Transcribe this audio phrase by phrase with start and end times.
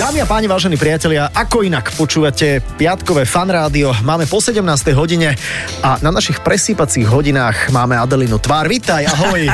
[0.00, 3.92] Dámy a páni, vážení priatelia, ako inak počúvate piatkové fan rádio.
[4.00, 4.64] Máme po 17.
[4.96, 5.36] hodine
[5.84, 8.64] a na našich presýpacích hodinách máme Adelinu tvár.
[8.64, 9.44] Vítaj, ahoj.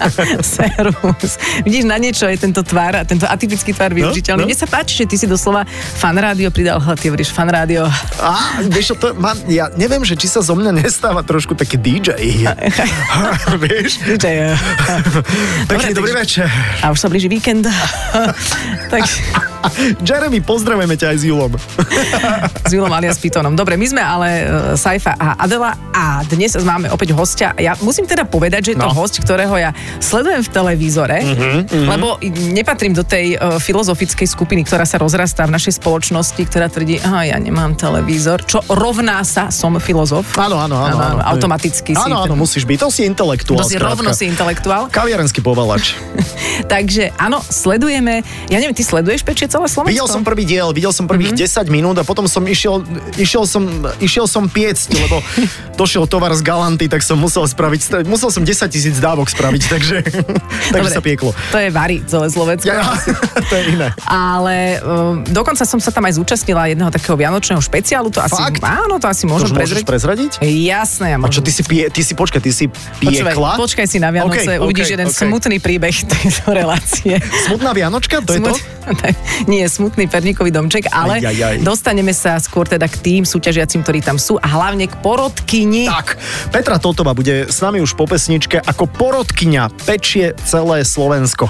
[0.46, 1.42] Servus.
[1.66, 4.46] Vidíš, na niečo je tento tvár, tento atypický tvár využiteľný.
[4.46, 4.46] no.
[4.46, 5.66] Mne sa páči, že ty si doslova
[5.98, 7.90] fan rádio pridal, ale ty hovoríš fan rádio.
[8.22, 12.14] A, vieš to mám, ja neviem, že či sa zo mňa nestáva trošku taký DJ.
[13.66, 14.06] vieš?
[14.06, 14.54] DJ.
[15.66, 16.46] Pekný dobrý večer.
[16.78, 17.66] A už sa blíži víkend.
[18.86, 19.02] tak
[20.02, 21.52] Jeremy, pozdravujeme ťa aj s Julom.
[22.60, 23.52] s Julom alias Pitonom.
[23.52, 27.52] Dobre, my sme ale uh, Saifa a Adela a dnes máme opäť hostia.
[27.54, 28.94] Ja musím teda povedať, že je to No.
[28.94, 31.18] host, ktorého ja sledujem v televízore,
[31.66, 37.00] lebo nepatrím do tej uh, filozofickej skupiny, ktorá sa rozrastá v našej spoločnosti, ktorá tvrdí,
[37.00, 40.36] aha, ja nemám televízor, čo rovná sa som filozof.
[40.36, 40.96] Áno, áno, áno.
[40.96, 42.78] Áno, automaticky si- Áno, áno, musíš byť.
[42.78, 43.58] To si intelektuál.
[43.58, 43.90] To si skrátka.
[43.90, 44.82] rovno si intelektuál.
[44.86, 45.98] Kaviarenský povalač.
[46.72, 48.20] Takže áno, sledujeme.
[48.46, 49.92] Ja neviem, ty sleduješ pečie celé Slovensko?
[49.96, 51.66] Videl som prvý diel, videl som prvých mm-hmm.
[51.66, 52.84] 10 minút a potom som išiel,
[53.16, 53.64] išiel som,
[54.04, 55.24] išiel som piecť, lebo
[55.80, 59.96] došiel tovar z Galanty, tak som musel spraviť, musel som 10 tisíc dávok spraviť, takže,
[60.72, 61.32] takže sa pieklo.
[61.52, 62.68] To je Vary, celé Slovensko.
[62.68, 62.92] Ja,
[63.50, 63.88] to je iné.
[64.04, 68.12] Ale um, dokonca som sa tam aj zúčastnila jedného takého vianočného špeciálu.
[68.12, 68.60] To asi, Fakt?
[68.60, 69.84] áno, to asi To môžem môžeš prezrieť.
[69.88, 70.32] prezradiť?
[70.44, 71.32] Jasné, ja A môžem.
[71.32, 72.68] čo, ty si, pie, ty si, počkaj, ty si
[73.00, 73.56] piekla?
[73.56, 75.20] počkaj si na Vianoce, Okay, uvidíš okay, jeden okay.
[75.24, 77.16] smutný príbeh tejto relácie.
[77.48, 78.52] Smutná Vianočka, to je to?
[79.46, 81.56] Nie, smutný perníkový domček, ale Aj, aj, aj.
[81.62, 85.86] dostaneme sa skôr teda k tým súťažiacim, ktorí tam sú a hlavne k porodkyni.
[85.86, 86.18] Tak,
[86.50, 91.46] Petra Totová bude s nami už po pesničke ako porodkyňa pečie celé Slovensko.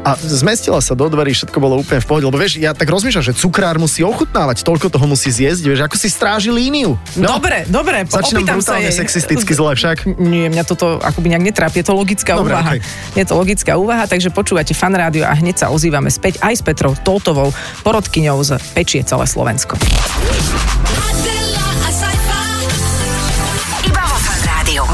[0.00, 3.22] A zmestila sa do dverí, všetko bolo úplne v pohode, lebo vieš, ja tak rozmýšľam,
[3.22, 6.94] že cukrár musí ochutnávať, toľko toho musí zjesť, vieš, ako si stráži líniu.
[7.14, 8.94] No, Dobre, dobre, Začínam opýtam sa jej.
[8.94, 10.06] sexisticky zle však.
[10.16, 12.70] Nie, mňa toto akoby nejak netrápi, je to logická Dobre, úvaha.
[12.74, 12.80] okej.
[13.12, 16.62] Je to logická úvaha, takže počúvate fan rádio a hneď sa ozývame späť aj s
[16.62, 16.92] Petrou
[17.30, 17.54] Totovou,
[17.86, 19.78] porodkyňou z Pečie celé Slovensko.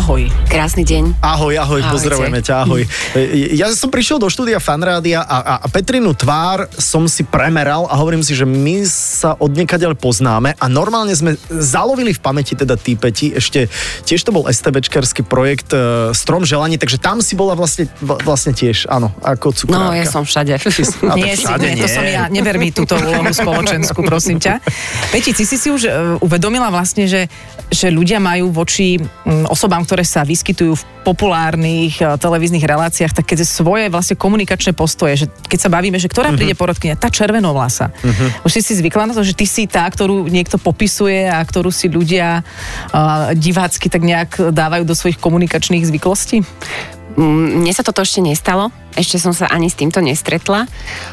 [0.07, 0.31] Ahoj.
[0.47, 1.19] Krásny deň.
[1.19, 1.91] Ahoj, ahoj, Ahojte.
[1.91, 2.87] pozdravujeme ťa, ahoj.
[3.59, 7.99] Ja som prišiel do štúdia Fanrádia a, a, a Petrinu tvár som si premeral a
[7.99, 9.51] hovorím si, že my sa od
[9.99, 13.67] poznáme a normálne sme zalovili v pamäti teda tí Peti, ešte
[14.07, 18.87] tiež to bol STBčkarský projekt e, Strom želaní, takže tam si bola vlastne, vlastne tiež,
[18.87, 19.91] áno, ako cukrárka.
[19.91, 20.55] No, ja som všade.
[20.55, 22.31] A tak nie, všade nie, to som ja.
[22.31, 24.63] Neber mi túto úlohu spoločenskú, prosím ťa.
[25.11, 25.91] Peti, ty si si už e,
[26.23, 27.27] uvedomila vlastne, že,
[27.75, 29.03] že ľudia majú voči
[29.51, 35.27] osobám, ktoré sa vyskytujú v populárnych e, televíznych reláciách, také svoje vlastne komunikačné postoje, že
[35.47, 37.95] keď sa bavíme, že ktorá príde porodkynia, tá červenovlasa.
[38.43, 41.71] Už si si zvykla na to, že ty si tá, ktorú niekto popisuje a ktorú
[41.71, 46.43] si ľudia uh, divácky tak nejak dávajú do svojich komunikačných zvyklostí?
[47.17, 48.69] Mm, Mne sa toto ešte nestalo.
[48.93, 50.65] Ešte som sa ani s týmto nestretla.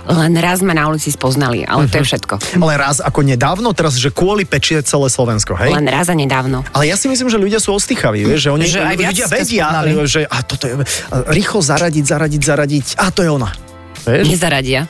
[0.07, 2.59] Len raz ma na ulici spoznali, ale to je všetko.
[2.59, 5.71] Ale raz ako nedávno, teraz, že kvôli pečie celé Slovensko, hej?
[5.71, 6.63] Len raz a nedávno.
[6.71, 9.27] Ale ja si myslím, že ľudia sú ostýchaví, vieš, že oni Že aj viac ľudia
[9.27, 9.89] vedia, spoznali.
[10.07, 13.51] že a toto je, a rýchlo zaradiť, zaradiť, zaradiť, a to je ona.
[14.03, 14.27] Vieš?
[14.27, 14.81] Nezaradia.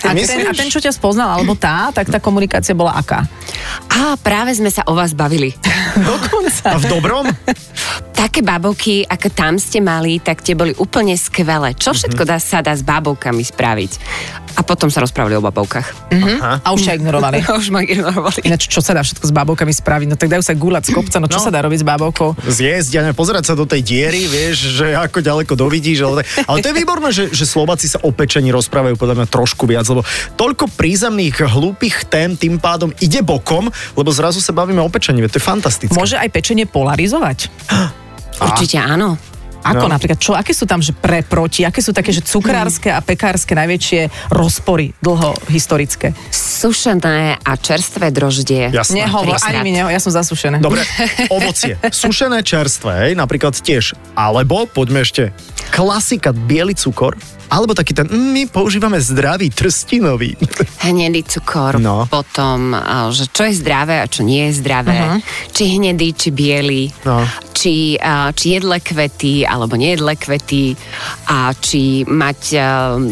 [0.00, 3.28] A ten, a ten, čo ťa spoznal, alebo tá, tak tá komunikácia bola aká?
[3.92, 5.52] A práve sme sa o vás bavili.
[5.96, 6.72] Dokonca.
[6.76, 7.24] A v dobrom?
[8.20, 11.72] Také babovky, ako tam ste mali, tak tie boli úplne skvelé.
[11.72, 13.92] Čo všetko dá, sa dá s babovkami spraviť?
[14.54, 16.12] A potom sa rozprávali o babovkách.
[16.60, 17.40] A už ťa ignorovali.
[17.60, 18.44] Už ma ignorovali.
[18.44, 20.06] Ináč, čo sa dá všetko s bábovkami spraviť?
[20.12, 21.48] No tak dajú sa gulať z kopca, no čo No.
[21.48, 22.36] sa dá robiť s bábovkou?
[22.44, 26.04] Zjesť, ja neviem, pozerať sa do tej diery, vieš, že ako ďaleko dovidíš.
[26.04, 29.64] Ale, ale to je výborné, že, že Slováci sa o pečení rozprávajú podľa mňa trošku
[29.64, 30.04] viac, lebo
[30.36, 35.40] toľko prízemných, hlúpych tém tým pádom ide bokom, lebo zrazu sa bavíme o pečení, to
[35.40, 35.96] je fantastické.
[35.96, 37.48] Môže aj pečenie polarizovať?
[38.40, 39.16] Určite áno.
[39.60, 39.92] Ako No.
[39.92, 43.52] napríklad, čo, aké sú tam že pre, proti, aké sú také, že cukrárske a pekárske
[43.52, 46.16] najväčšie rozpory dlho historické?
[46.60, 48.68] Sušené a čerstvé droždie.
[48.68, 49.08] Jasné.
[49.08, 50.60] Nehovor, ani mi neho, ja som zasušená.
[50.60, 50.84] Dobre,
[51.32, 51.80] ovocie.
[52.04, 53.96] Sušené čerstvé, hej, napríklad tiež.
[54.12, 55.32] Alebo, poďme ešte,
[55.72, 57.16] klasika, biely cukor,
[57.48, 60.36] alebo taký ten, mm, my používame zdravý trstinový.
[60.86, 62.04] hnedý cukor, No.
[62.06, 65.18] potom, a, že čo je zdravé a čo nie je zdravé, uh-huh.
[65.50, 67.26] či hnedý, či biely, No.
[67.50, 70.78] či, a, či jedle kvety alebo nejedle kvety
[71.26, 73.02] a či mať m,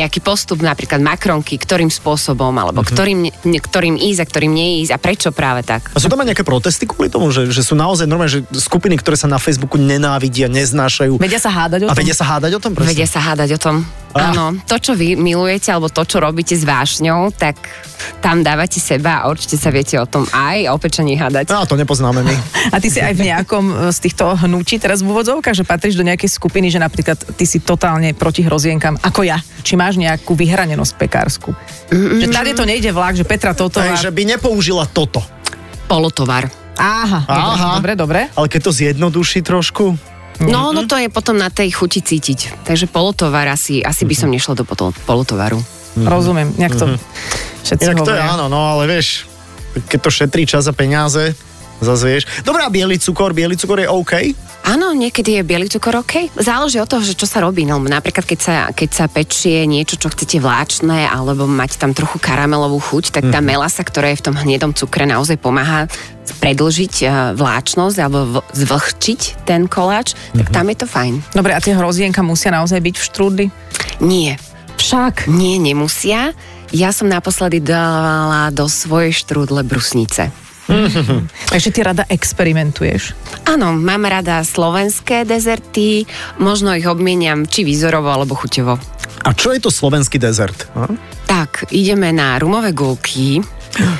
[0.00, 2.92] nejaký postup, napríklad makronky, ktorým spôsobom, alebo uh-huh.
[2.92, 5.88] ktorým, ne, ktorým ísť a ktorým neísť a prečo práve tak.
[5.92, 9.00] A sú tam aj nejaké protesty kvôli tomu, že, že sú naozaj normálne, že skupiny,
[9.00, 11.16] ktoré sa na Facebooku nenávidia, neznášajú.
[11.16, 12.00] Vedia sa hádať o A tom?
[12.00, 12.72] vedia sa hádať o tom?
[12.76, 12.90] Presne?
[12.92, 13.76] Vedia sa hádať o tom.
[14.12, 14.28] Ah.
[14.28, 17.56] Áno, to, čo vy milujete, alebo to, čo robíte s vášňou, tak
[18.20, 21.48] tam dávate seba a určite sa viete o tom aj o pečení hádať.
[21.48, 22.36] No, to nepoznáme my.
[22.68, 25.96] A ty si aj v nejakom e, z týchto hnutí teraz v úvodzovkách, že patríš
[25.96, 29.40] do nejakej skupiny, že napríklad ty si totálne proti hrozienkam, ako ja.
[29.64, 31.56] Či máš nejakú vyhranenosť pekársku?
[31.90, 33.80] Že tady to nejde vlak, že Petra toto...
[33.80, 35.24] Hej, že by nepoužila toto.
[35.90, 36.48] Polotovar.
[36.78, 37.76] Aha, Aha.
[37.76, 38.20] dobre, dobre.
[38.32, 39.98] Ale keď to zjednoduší trošku,
[40.42, 42.66] No, no to je potom na tej chuti cítiť.
[42.66, 44.64] Takže polotovar asi, asi by som nešla do
[45.06, 45.60] polotovaru.
[45.94, 46.86] Rozumiem, nejak to
[47.62, 49.28] všetci Inak to je áno, no ale vieš,
[49.86, 51.36] keď to šetrí čas a peniaze,
[51.82, 52.24] zase vieš.
[52.46, 54.12] Dobrá, biely cukor, biely cukor je OK.
[54.62, 56.30] Áno, niekedy je biely cukor OK.
[56.38, 57.66] Záleží od toho, že čo sa robí.
[57.66, 62.22] No, napríklad, keď sa, keď sa pečie niečo, čo chcete vláčne, alebo mať tam trochu
[62.22, 65.90] karamelovú chuť, tak tá melasa, ktorá je v tom hnedom cukre, naozaj pomáha
[66.38, 71.34] predlžiť eh, vláčnosť alebo zvlhčiť ten koláč, tak tam je to fajn.
[71.34, 73.46] Dobre, a tie hrozienka musia naozaj byť v štrúdli?
[73.98, 74.38] Nie,
[74.78, 75.26] Však.
[75.26, 76.34] nie, nemusia.
[76.72, 80.32] Ja som naposledy dala do svojej štrúdle brusnice.
[81.52, 83.12] Takže ty rada experimentuješ.
[83.44, 86.04] Áno, mám rada slovenské dezerty,
[86.38, 88.74] možno ich obmieniam či výzorovo alebo chuťovo.
[89.22, 90.66] A čo je to slovenský dezert?
[90.74, 90.90] A?
[91.28, 93.38] Tak, ideme na rumové gulky,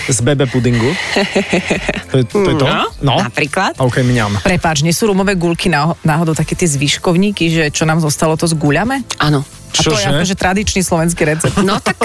[0.05, 0.93] Z bebe pudingu?
[2.13, 2.37] To je to?
[2.45, 2.67] Je to?
[3.01, 3.17] No.
[3.17, 3.81] napríklad.
[3.81, 4.45] OK, mňam.
[4.45, 8.45] Prepáč, nie sú rumové gulky náho- náhodou také tie zvyškovníky, že čo nám zostalo, to
[8.45, 9.01] zguľame?
[9.17, 9.41] Áno.
[9.73, 11.57] A to je akože tradičný slovenský recept.
[11.65, 11.97] No tak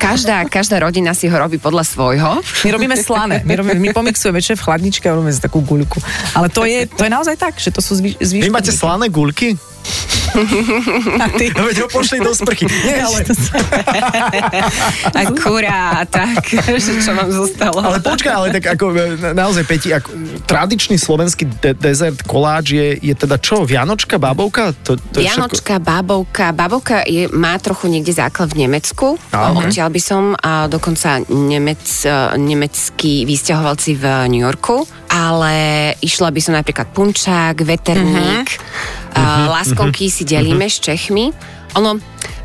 [0.00, 2.40] každá, každá rodina si ho robí podľa svojho.
[2.64, 6.00] My robíme slané, my, robíme, my pomixujeme čo v chladničke a robíme si takú guľku.
[6.34, 9.54] Ale to je, to je naozaj tak, že to sú zvy, Vy máte slané guľky?
[11.16, 12.64] A ty, No veď ho pošli do sprchy.
[12.84, 13.26] Nie, ale,
[15.12, 17.80] Akurát, tak, že čo vám zostalo.
[17.80, 20.08] ale počkaj, ale tak ako e, na- naozaj, Peti, ako,
[20.44, 23.62] tradičný slovenský de- dezert, koláč je, je teda čo?
[23.62, 24.72] Vianočka, bábovka?
[24.84, 25.34] To, to je všetko?
[25.50, 26.44] Vianočka, bábovka.
[26.52, 29.18] Bábovka je, má trochu niekde základ v Nemecku.
[29.26, 29.56] Ok.
[29.60, 34.82] Odtiaľ by som a dokonca Nemec, eh, nemeckí vysťahovalci v New Yorku.
[35.08, 35.54] Ale
[35.98, 38.99] išla by som napríklad punčák, veterník, Mhm.
[39.14, 39.48] Uh-huh.
[39.48, 41.30] láskonky si delíme s Čechmi.
[41.74, 41.98] Ono,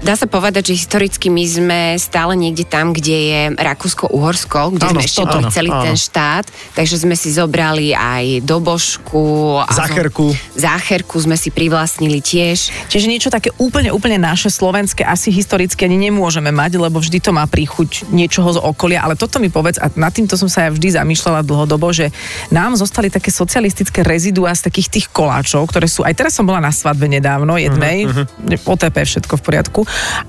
[0.05, 4.93] dá sa povedať, že historicky my sme stále niekde tam, kde je Rakúsko-Uhorsko, kde Áno,
[4.97, 5.83] sme ešte boli celý áno.
[5.89, 6.45] ten štát,
[6.77, 9.59] takže sme si zobrali aj dobožku.
[9.65, 10.29] Zácherku.
[10.53, 12.69] Zácherku sme si privlastnili tiež.
[12.91, 17.33] Čiže niečo také úplne, úplne naše slovenské asi historicky ani nemôžeme mať, lebo vždy to
[17.33, 20.69] má príchuť niečoho z okolia, ale toto mi povedz, a nad týmto som sa ja
[20.69, 22.13] vždy zamýšľala dlhodobo, že
[22.53, 26.61] nám zostali také socialistické reziduá z takých tých koláčov, ktoré sú, aj teraz som bola
[26.61, 29.64] na svadbe nedávno, jednej, uh-huh, OTP, všetko v poriadku,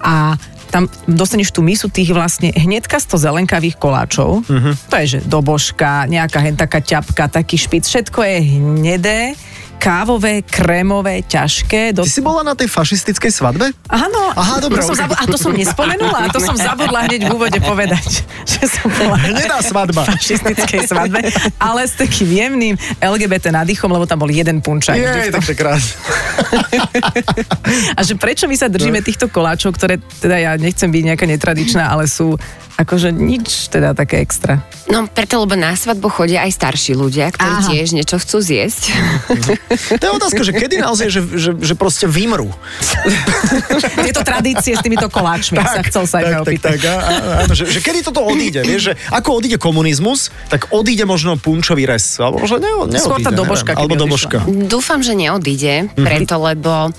[0.01, 0.37] a
[0.67, 4.43] tam dostaneš tú misu tých vlastne hnedkasto zelenkavých koláčov.
[4.45, 4.75] Uh-huh.
[4.91, 9.21] To je, že dobožka, nejaká hen taká ťapka, taký špic, všetko je hnedé,
[9.77, 11.93] kávové, krémové, ťažké.
[11.93, 12.03] Do...
[12.03, 13.71] Ty si bola na tej fašistickej svadbe?
[13.87, 17.33] Áno, Aha, dobre, to som a to som nespomenula, a to som zabudla hneď v
[17.33, 20.03] úvode povedať, že som bola Hnedá svadba.
[20.05, 21.21] fašistickej svadbe,
[21.57, 24.97] ale s takým jemným LGBT nadýchom, lebo tam bol jeden punčak.
[24.97, 25.95] Je, tak to krásne.
[27.97, 28.75] A že prečo my sa No.
[28.75, 32.35] držíme týchto koláčov, ktoré teda ja nechcem byť nejaká netradičná, ale sú
[32.77, 34.61] akože nič teda také extra.
[34.87, 37.67] No preto, lebo na svadbu chodia aj starší ľudia, ktorí Aha.
[37.67, 38.83] tiež niečo chcú zjesť.
[39.97, 42.53] To je otázka, že kedy naozaj, že, že, že proste vymrú.
[44.05, 46.71] Tieto tradície s týmito koláčmi sa chcel sa tak, aj tak, opýtať.
[46.71, 47.03] tak, á-
[47.43, 51.85] áno, že, že kedy toto odíde, vieš, že ako odíde komunizmus, tak odíde možno punčový
[51.85, 54.39] res, alebo možno ne, neodíde, Skôr tá dobožka, neviem, alebo dobožka.
[54.47, 56.05] Dúfam, že neodíde, Mhm.
[56.05, 56.93] preto, lebo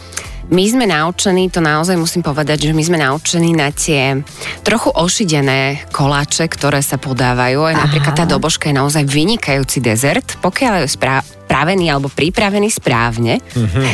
[0.47, 4.23] my sme naučení, to naozaj musím povedať, že my sme naučení na tie
[4.63, 7.67] trochu ošidené koláče, ktoré sa podávajú.
[7.67, 13.39] Aj napríklad tá dobožka je naozaj vynikajúci dezert, pokiaľ je sprá- spravený alebo pripravený správne.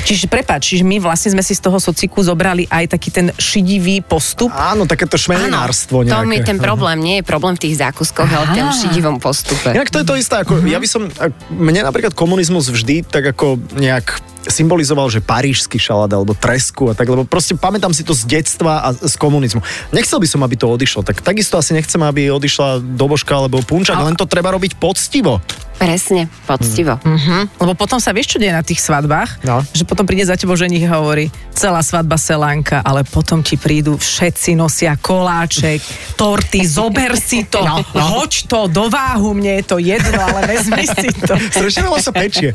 [0.10, 4.01] Čiže prepáč, čiže my vlastne sme si z toho sociku zobrali aj taký ten šidivý
[4.01, 4.50] postup.
[4.50, 6.41] Áno, takéto šmelinárstvo to nejaké.
[6.41, 6.98] je ten problém.
[6.98, 8.77] Nie je problém v tých zákuskoch, ale v tom Aha.
[8.81, 9.69] šidivom postupe.
[9.69, 11.05] Inak to je to isté, ako ja by som,
[11.53, 17.07] mne napríklad komunizmus vždy tak ako nejak symbolizoval, že parížský šalát alebo tresku a tak,
[17.07, 19.63] lebo proste pamätám si to z detstva a z komunizmu.
[19.95, 23.95] Nechcel by som, aby to odišlo, tak takisto asi nechcem, aby odišla dobožka alebo punčak,
[24.00, 25.39] len to treba robiť poctivo.
[25.77, 26.95] Presne, poctivo.
[27.03, 27.59] Hm?
[27.59, 29.43] Lebo potom sa vieš, čo deje na tých svadbách?
[29.43, 29.59] No.
[29.73, 33.99] Že potom príde za tebou ženich a hovorí, celá svadba selánka, ale potom ti prídu,
[33.99, 35.83] všetci nosia koláček,
[36.15, 38.03] torty, zober si to, No, no.
[38.19, 41.35] hoď to do váhu, mne je to jedno, ale vezmi si to.
[41.55, 42.49] Strašne sa pečie.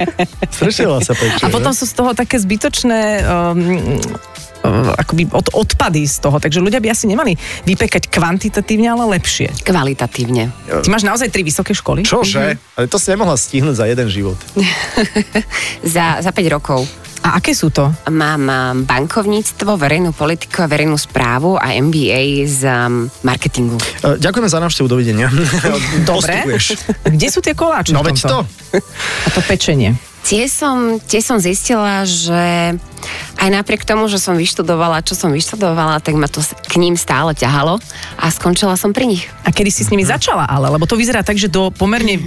[0.48, 1.44] Strašne sa pečie.
[1.44, 1.78] A potom že?
[1.80, 3.98] sú z toho také zbytočné um,
[4.99, 6.37] akoby od, odpady z toho.
[6.43, 7.35] Takže ľudia by asi nemali
[7.65, 9.53] vypekať kvantitatívne, ale lepšie.
[9.62, 10.50] Kvalitatívne.
[10.83, 12.03] Ty máš naozaj tri vysoké školy?
[12.03, 12.59] Čože?
[12.75, 14.38] Ale to si nemohla stihnúť za jeden život.
[15.83, 16.85] Za, za 5 rokov.
[17.23, 17.91] A aké sú to?
[18.09, 18.53] Mám um,
[18.87, 23.75] bankovníctvo, verejnú politiku a verejnú správu a MBA z um, marketingu.
[24.00, 25.27] E, Ďakujeme za návštevu, dovidenia.
[26.09, 26.47] Dobre.
[26.47, 26.65] Postupuješ.
[27.05, 28.38] Kde sú tie koláče No veď to.
[29.27, 29.99] A to pečenie.
[30.28, 32.76] Tie som, tie som zistila, že
[33.40, 37.32] aj napriek tomu, že som vyštudovala, čo som vyštudovala, tak ma to k ním stále
[37.32, 37.80] ťahalo
[38.20, 39.25] a skončila som pri nich.
[39.49, 40.68] A kedy si s nimi začala ale?
[40.68, 42.23] Lebo to vyzerá tak, že do pomerne e,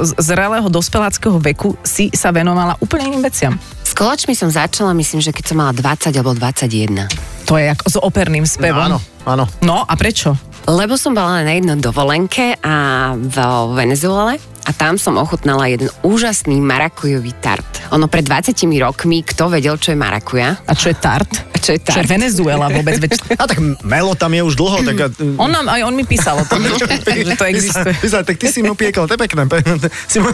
[0.00, 3.52] z- zrelého dospeláckého veku si sa venovala úplne iným veciam.
[3.84, 7.04] S kolačmi som začala, myslím, že keď som mala 20 alebo 21.
[7.52, 8.96] To je ako s operným spevom.
[8.96, 9.44] Áno, áno.
[9.60, 10.32] No a prečo?
[10.64, 13.36] Lebo som bola na jednej dovolenke a v
[13.76, 17.66] Venezuele a tam som ochutnala jeden úžasný marakujový tart.
[17.90, 20.62] Ono pred 20 rokmi, kto vedel, čo je marakuja?
[20.62, 21.28] A čo je tart?
[21.50, 22.06] A čo je Čo je tart?
[22.06, 22.96] Venezuela vôbec?
[22.96, 24.96] Veď A tak Melo tam je už dlho, tak...
[25.00, 27.92] a- on, nám, aj on mi písal o tom, že to existuje.
[27.98, 29.44] Vyzerá, tak ty si mu piekol, to je pekné.
[29.44, 29.60] pe-
[30.06, 30.30] Si mu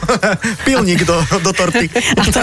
[0.63, 1.89] pilník do, do torty.
[2.15, 2.41] A to,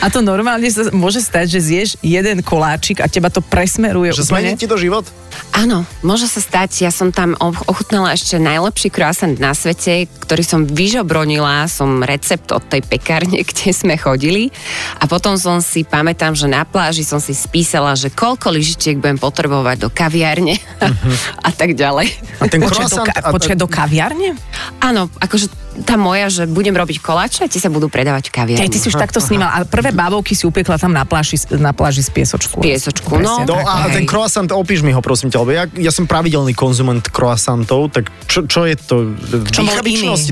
[0.00, 4.24] a to normálne sa môže stať, že zješ jeden koláčik a teba to presmeruje Že
[4.24, 4.40] úplne.
[4.46, 5.04] zmení ti to život?
[5.50, 6.82] Áno, môže sa stať.
[6.82, 10.60] Ja som tam och- ochutnala ešte najlepší croissant na svete, ktorý som
[10.94, 14.54] vyžobronila, som recept od tej pekárne, kde sme chodili.
[15.02, 19.18] A potom som si, pamätám, že na pláži som si spísala, že koľko lyžičiek budem
[19.18, 20.54] potrebovať do kaviárne
[21.48, 22.14] a tak ďalej.
[22.38, 24.38] A ten Počkaj, do, ka- počkaj, do kaviarne?
[24.78, 25.50] Áno, akože
[25.82, 28.70] tá moja, že budem robiť koláče a tie sa budú predávať v kaviarni.
[28.70, 29.50] Ty si už takto snímal.
[29.50, 32.62] A prvé bábovky si upiekla tam na pláži, na pláži z piesočku.
[32.62, 33.42] Piesočku, no.
[33.42, 33.98] No a hej.
[33.98, 38.06] ten croissant, opíš mi ho prosím ťa, lebo ja, ja som pravidelný konzument croissantov, tak
[38.30, 39.18] čo, čo je to?
[39.50, 40.26] Čo bol Dýchavičnosť,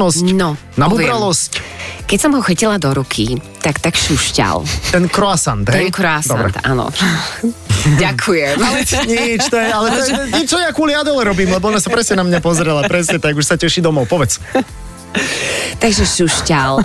[0.00, 0.24] dýchavičnosť?
[0.32, 1.52] No, Nabubralosť?
[2.08, 4.64] Keď som ho chytila do ruky, tak tak šušťal.
[4.90, 5.86] Ten croissant, hej?
[5.86, 6.58] Ten croissant, Dobre.
[6.64, 6.88] áno.
[8.02, 8.56] Ďakujem.
[9.06, 11.92] Nič, to je, ale to je, nič, čo ja kvôli Adele robím, lebo ona sa
[11.92, 14.40] presne na mňa pozrela, presne tak, už sa teší domov, povedz.
[15.80, 16.82] Takže šušťal,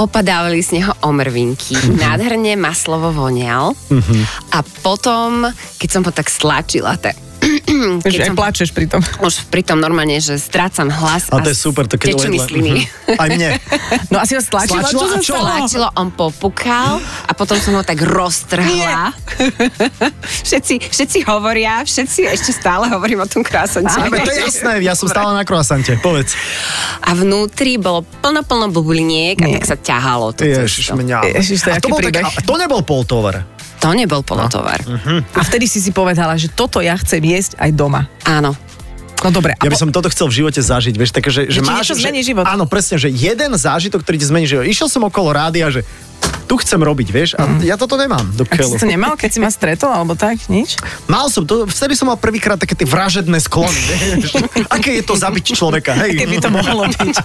[0.00, 3.76] opadávali z neho omrvinky, nádherne maslovo vonial
[4.54, 5.44] a potom,
[5.76, 7.18] keď som ho tak stlačila, tak
[7.48, 9.00] Že keď aj som plačeš pri tom.
[9.24, 12.38] už pri tom normálne, že strácam hlas A to je super, to keď tečú mi
[12.38, 12.84] sliny.
[13.22, 13.56] Aj mne.
[14.12, 14.84] No asi ho stlačila.
[14.84, 15.34] Stlačila čo a čo?
[15.38, 19.16] Stlačilo, on popukal a potom som ho tak roztrhla.
[20.48, 23.96] všetci, všetci hovoria, všetci ešte stále hovorím o tom krásante.
[23.96, 26.36] Ale to je jasné, ja som stále na croissante, povedz.
[27.04, 31.18] A vnútri bolo plno, plno bubliniek a tak sa ťahalo to Ježiš, mňa.
[31.38, 33.57] Ježiš, to a to, bol tak, a to nebol poltovar.
[33.78, 34.82] To nebol polotovar.
[35.34, 38.10] A vtedy si si povedala, že toto ja chcem jesť aj doma.
[38.26, 38.54] Áno.
[39.18, 39.58] No dobre.
[39.58, 41.90] Ja by som toto chcel v živote zažiť, vieš, také, že, Že že máš...
[41.90, 42.46] že, zmení život.
[42.46, 44.62] Áno, presne, že jeden zážitok, ktorý ti zmení život.
[44.62, 45.82] Išiel som okolo rádia, že
[46.48, 48.72] tu chcem robiť, vieš, a ja toto nemám do a keľu.
[48.72, 50.80] si to nemal, keď si ma stretol, alebo tak, nič?
[51.04, 53.76] Mal som, to, vtedy som mal prvýkrát také tie vražedné sklony,
[54.16, 54.32] vieš.
[54.72, 56.24] Aké je to zabiť človeka, hej?
[56.24, 57.16] Keby to mohlo byť.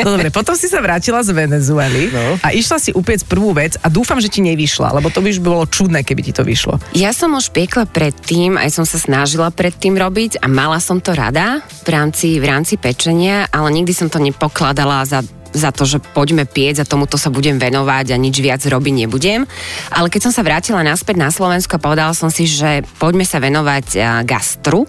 [0.00, 2.40] No dobre, potom si sa vrátila z Venezuely No.
[2.40, 5.44] a išla si upiec prvú vec a dúfam, že ti nevyšla, lebo to by už
[5.44, 6.80] bolo čudné, keby ti to vyšlo.
[6.96, 11.12] Ja som už piekla predtým, aj som sa snažila predtým robiť a mala som to
[11.12, 15.98] rada v rámci, v rámci pečenia, ale nikdy som to nepokladala za za to, že
[16.00, 19.46] poďme piec a tomuto sa budem venovať a nič viac robiť nebudem.
[19.90, 23.42] Ale keď som sa vrátila naspäť na Slovensku a povedala som si, že poďme sa
[23.42, 24.86] venovať gastru,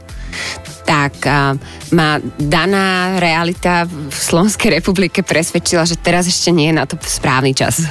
[0.81, 1.53] tak a,
[1.93, 7.53] ma daná realita v Slovenskej republike presvedčila, že teraz ešte nie je na to správny
[7.53, 7.85] čas.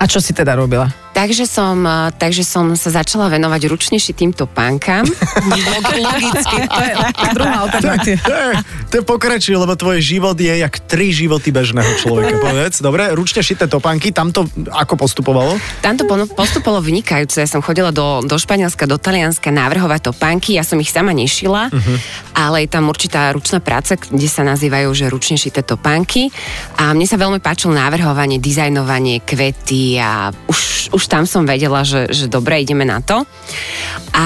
[0.00, 0.88] A čo si teda robila?
[1.20, 5.04] Takže som, a, takže som sa začala venovať ručne šitým topánkam.
[6.00, 6.94] Logicky, to je
[7.36, 8.24] druhá alternatíva.
[8.88, 12.80] To je, pokračuje, lebo tvoj život je jak tri životy bežného človeka, povedz.
[12.80, 15.60] Dobre, ručne šité topánky, tam to ako postupovalo?
[15.84, 17.44] Tam to postupovalo vynikajúce.
[17.44, 20.56] Ja som chodila do, do Španielska, do Talianska návrhovať topánky.
[20.56, 21.68] Ja som ich sama nešila,
[22.32, 26.32] ale je tam určitá ručná práca, kde sa nazývajú, že ručne šité topánky.
[26.80, 32.06] A mne sa veľmi páčilo návrhovanie, dizajnovanie, kvety a už, už tam som vedela, že,
[32.14, 33.26] že dobre, ideme na to.
[34.14, 34.24] A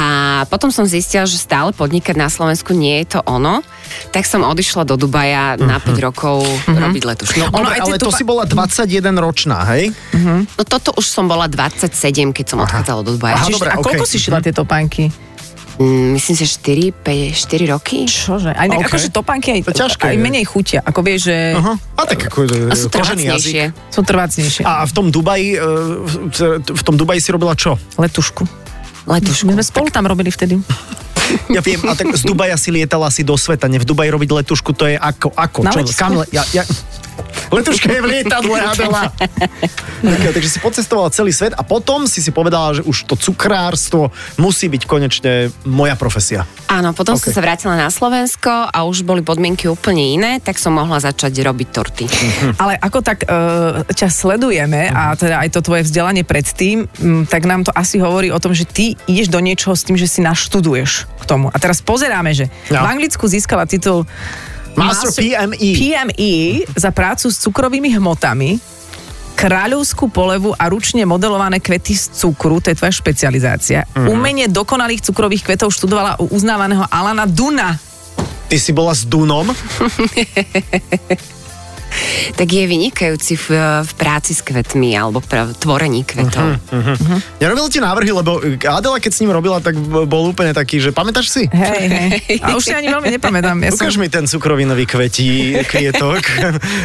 [0.53, 3.64] potom som zistila, že stále podnikať na Slovensku nie je to ono.
[4.12, 7.37] Tak som odišla do Dubaja na 5 rokov robiť letušku.
[7.41, 9.97] No, Ono Dobre, ale to topa- si bola 21 ročná, hej?
[10.45, 11.88] no toto už som bola 27,
[12.37, 13.41] keď som odchádzala do Dubaja.
[13.41, 15.09] Aha, Čiže, dobre, a koľko si šila tie topánky?
[15.76, 17.99] Mm, myslím si, že 4, 5, 4 roky.
[18.04, 18.50] Čože?
[18.50, 18.78] Aj okay.
[18.78, 18.87] OK.
[18.87, 20.21] akože topánky aj, To ťažké, aj je.
[20.21, 20.81] menej chutia.
[20.81, 21.75] Ako vieš, že Aha.
[21.93, 23.62] A tak ako A sú trvácnejšie.
[23.66, 23.90] jazyk.
[23.90, 24.62] sú trvácnejšie.
[24.62, 25.59] A v tom Dubaji, e,
[26.31, 27.75] v- v tom Dubaji si robila čo?
[27.95, 28.63] Letušku.
[29.06, 29.44] Letušku.
[29.44, 30.56] My sme spolu tam robili vtedy.
[31.49, 34.30] Ja viem, a tak z Dubaja si lietala asi do sveta, ne v Dubaji robiť
[34.34, 35.96] letušku, to je ako, ako, Na čo, letisku.
[35.99, 36.64] kam, le- ja, ja,
[37.46, 39.06] Letuška je v lietadle, Adela.
[40.02, 44.11] tak, takže si pocestovala celý svet a potom si si povedala, že už to cukrárstvo
[44.37, 45.32] musí byť konečne
[45.62, 46.42] moja profesia.
[46.66, 47.23] Áno, potom Ok.
[47.23, 51.30] som sa vrátila na Slovensko a už boli podmienky úplne iné, tak som mohla začať
[51.38, 52.04] robiť torty.
[52.58, 57.46] Ale ako tak uh, ťa sledujeme a teda aj to tvoje vzdelanie predtým, m, tak
[57.46, 60.21] nám to asi hovorí o tom, že ty ideš do niečoho s tým, že si
[60.21, 61.51] naštuduješ k tomu.
[61.51, 62.83] A teraz pozeráme, že No.
[62.83, 64.07] v Anglicku získala titul
[64.75, 65.71] Master PME.
[65.75, 66.35] PME
[66.75, 68.59] za prácu s cukrovými hmotami,
[69.35, 73.87] kráľovskú polevu a ručne modelované kvety z cukru, to je tvoja špecializácia.
[73.95, 74.07] Mhm.
[74.07, 77.75] Umenie dokonalých cukrových kvetov študovala u uznávaného Alana Duna.
[78.47, 79.51] Ty si bola s Dunom.
[82.35, 83.47] Tak je vynikajúci v,
[83.85, 86.59] v práci s kvetmi alebo v tvorení kvetov.
[86.73, 87.41] Mhm.
[87.41, 91.31] Nerobil ti návrhy, lebo Adela, keď s ním robila, tak bol úplne taký, že pamätáš
[91.31, 91.43] si?
[91.51, 92.39] Hej, hej.
[92.43, 93.57] A už si ani veľmi nepamätám.
[93.63, 93.87] Ja som...
[93.87, 96.23] Ukáž mi ten cukrovinový kvetí, kvietok.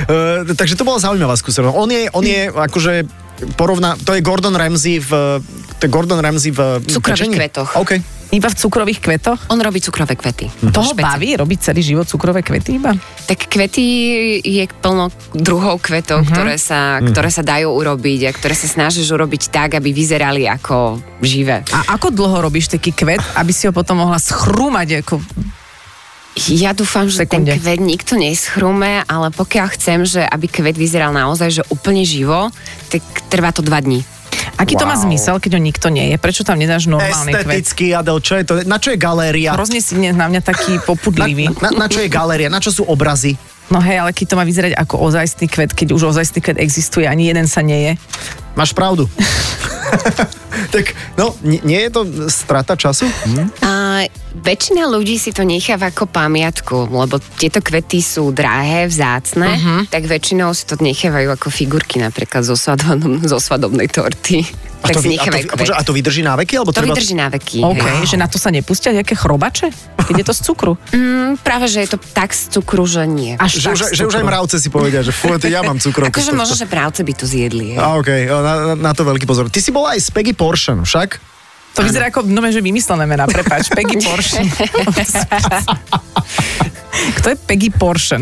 [0.09, 1.75] Eh, Takže to bola zaujímavá skúsenosť.
[1.75, 3.05] On je, on je akože
[3.55, 5.39] porovná, to je Gordon Ramsay v,
[5.77, 7.79] to je Gordon Ramsay v Cukrových kvetoch.
[7.79, 8.18] OK.
[8.29, 9.49] Iba v cukrových kvetoch?
[9.49, 10.69] On robí cukrové kvety.
[10.69, 12.93] Toho Špeci- baví robiť celý život cukrové kvety iba?
[13.25, 13.85] Tak kvety
[14.45, 16.29] je plno druhov kvetov, uh-huh.
[16.29, 21.01] ktoré, sa, ktoré sa dajú urobiť a ktoré sa snažíš urobiť tak, aby vyzerali ako
[21.25, 21.65] živé.
[21.73, 25.17] A ako dlho robíš taký kvet, aby si ho potom mohla schrúmať ako...
[26.53, 27.51] Ja dúfam, že Sekunde.
[27.51, 32.53] ten kvet nikto neschrume, ale pokiaľ chcem, že aby kvet vyzeral naozaj že úplne živo,
[32.93, 34.05] tak trvá to dva dní.
[34.55, 35.05] Aký to má Wow.
[35.05, 36.15] zmysel, keď ho nikto nie je?
[36.15, 37.45] Prečo tam nedáš normálny kvet?
[37.45, 38.53] Estetický, Adel, čo je to?
[38.63, 39.53] Na čo je galéria?
[39.53, 41.45] Hrozne si na mňa taký Na, popudlivý.
[41.59, 42.47] na, na čo je galéria?
[42.47, 43.37] Na čo sú obrazy?
[43.69, 47.05] No hej, ale keď to má vyzerať ako ozajstný kvet, keď už ozajstný kvet existuje,
[47.05, 47.91] ani jeden sa nie je.
[48.55, 49.09] Máš pravdu.
[50.73, 53.05] tak, no, nie, nie je to strata času?
[53.05, 53.47] Hm?
[53.65, 53.71] A
[54.39, 59.81] väčšina ľudí si to necháva ako pamiatku, lebo tieto kvety sú drahé, vzácne, uh-huh.
[59.89, 64.45] tak väčšinou si to nechávajú ako figurky napríklad zo, svadobn- zo svadobnej torty.
[64.79, 66.61] tak to, si a, to, počkaj, a to vydrží na veky?
[66.61, 66.95] Alebo To treba...
[66.95, 67.59] vydrží na veky.
[67.65, 68.15] OK, hej.
[68.15, 69.73] že na to sa nepustia nejaké chrobače?
[69.99, 70.73] Keď je to z cukru.
[70.95, 73.35] Mm, práve, že je to tak z cukru, že nie.
[73.35, 76.09] Až Že, už, že už aj mravce si povedia, že fú, ja mám cukrovku.
[76.09, 77.75] Akože možno, že právce by to zjedli.
[77.75, 77.77] hej.
[77.77, 79.47] A okej, okay, na, na- to veľký pozor.
[79.47, 81.09] Ty si bola aj s Peggy Porsche, však?
[81.77, 84.41] To vyzerá ako, no že vymyslené mená, prepáč, Peggy Porsche.
[87.21, 88.17] Kto je Peggy Porsche?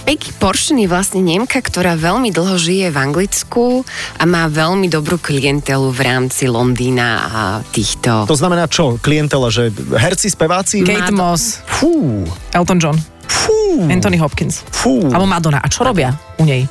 [0.00, 3.84] Peggy Porsche je vlastne Nemka, ktorá veľmi dlho žije v Anglicku
[4.16, 8.24] a má veľmi dobrú klientelu v rámci Londýna a týchto...
[8.24, 8.96] To znamená čo?
[8.96, 10.82] Klientela, že herci, speváci?
[10.82, 12.96] Kate Má Moss, Fú, Elton John,
[13.28, 14.64] fú, Anthony Hopkins.
[14.72, 15.04] fú.
[15.04, 15.60] Alebo Madonna.
[15.60, 16.64] A čo robia u nej?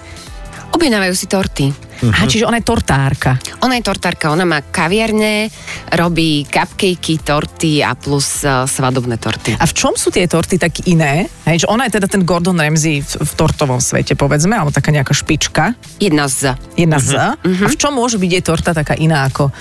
[0.73, 1.69] Objednávajú si torty.
[1.99, 3.35] Aha, čiže ona je tortárka.
[3.59, 5.51] Ona je tortárka, ona má kaviarne,
[5.99, 9.59] robí cupcakey, torty a plus uh, svadobné torty.
[9.59, 11.27] A v čom sú tie torty tak iné?
[11.43, 14.95] Hej, že ona je teda ten Gordon Ramsay v, v tortovom svete, povedzme, alebo taká
[14.95, 16.55] nejaká špička, Jedna z...
[16.79, 17.35] jedna z.
[17.43, 19.51] A v čom môže byť jej torta taká iná ako,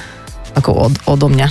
[0.54, 1.48] ako od, odo mňa?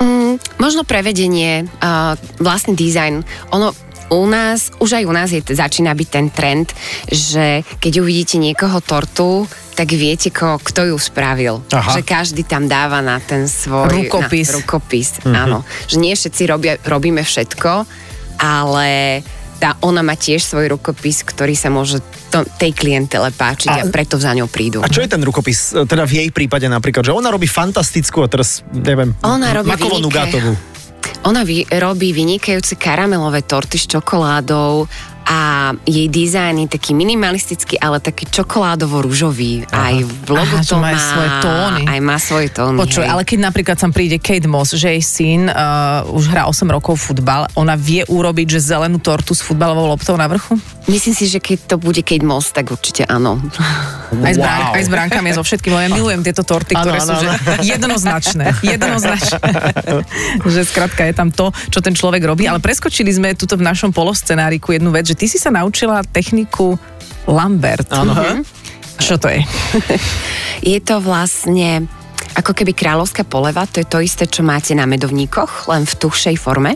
[0.00, 3.20] Mm, možno prevedenie, uh, vlastný dizajn.
[3.52, 3.76] Ono
[4.20, 6.68] u nás, už aj u nás je, začína byť ten trend,
[7.08, 11.58] že keď uvidíte niekoho tortu, tak viete, ko, kto ju spravil.
[11.74, 11.98] Aha.
[11.98, 13.90] Že každý tam dáva na ten svoj...
[13.90, 14.48] Rukopis.
[14.50, 15.66] Na, rukopis, áno.
[15.90, 17.72] Že nie všetci robia, robíme všetko,
[18.38, 19.20] ale
[19.58, 23.90] tá, ona má tiež svoj rukopis, ktorý sa môže to, tej klientele páčiť a, A-
[23.90, 24.82] preto za ňou prídu.
[24.82, 25.72] A čo je ten rukopis?
[25.72, 29.70] E, Teda v jej prípade napríklad, že ona robí fantastickú a teraz, neviem, Ona robí
[29.70, 30.73] makovo nugátovú.
[31.22, 34.90] Ona vy, robí vynikajúce karamelové torty s čokoládou
[35.24, 39.64] a jej dizajn je taký minimalistický, ale taký čokoládovo-ružový.
[39.72, 41.82] Aj v logo Aha, to má svoje tóny.
[41.88, 42.76] Aj má svoje tóny.
[42.76, 43.10] Počuj, hej.
[43.10, 47.00] ale keď napríklad tam príde Kate Moss, že jej syn uh, už hrá 8 rokov
[47.00, 50.60] futbal, ona vie urobiť, že zelenú tortu s futbalovou loptou na vrchu?
[50.84, 53.40] Myslím si, že keď to bude Kate Moss, tak určite áno.
[54.14, 54.76] Aj s, brán- Wow.
[54.76, 55.72] aj s bránkami, so všetkým.
[55.72, 57.64] lebo Ja milujem tieto torty, ktoré áno, sú že áno.
[57.72, 58.44] jednoznačné.
[58.60, 59.40] Jednoznačné.
[60.54, 62.44] že skrátka je tam to, čo ten človek robí.
[62.44, 66.76] Ale preskočili sme tuto v našom poloscenáriku jednu vec, že ty si sa naučila techniku
[67.24, 67.88] Lambert.
[67.90, 68.12] Áno.
[68.12, 68.44] Mhm.
[68.96, 69.40] Čo to je?
[70.70, 71.88] Je to vlastne
[72.34, 76.36] ako keby kráľovská poleva, to je to isté, čo máte na medovníkoch, len v tuchšej
[76.36, 76.74] forme.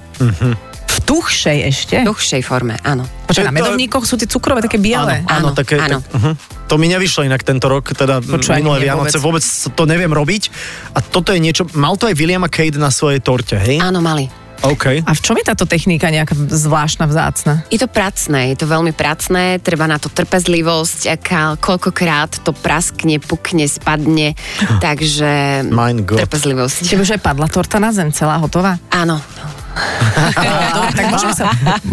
[0.99, 1.97] V tuchšej ešte?
[2.03, 3.07] V tuchšej forme, áno.
[3.31, 5.23] Počkaj, na medovníkoch sú tie cukrové také biele.
[5.25, 6.03] Áno, Áno, také, áno.
[6.03, 6.35] Tak, uh-huh.
[6.69, 9.41] To mi nevyšlo inak tento rok, teda Počúvaj, minulé Vianoce, vôbec.
[9.47, 10.51] to neviem robiť.
[10.93, 13.81] A toto je niečo, mal to aj William a Kate na svojej torte, hej?
[13.81, 14.29] Áno, mali.
[14.67, 15.07] OK.
[15.07, 17.63] A v čom je táto technika nejaká zvláštna, vzácna?
[17.71, 23.23] Je to pracné, je to veľmi pracné, treba na to trpezlivosť, aká, koľkokrát to praskne,
[23.23, 24.35] pukne, spadne,
[24.83, 25.63] takže
[26.03, 26.91] trpezlivosť.
[26.91, 28.83] Tebe už aj padla torta na zem, celá hotová?
[28.91, 29.23] Áno.
[30.75, 31.45] Dobre, tak môžeme sa,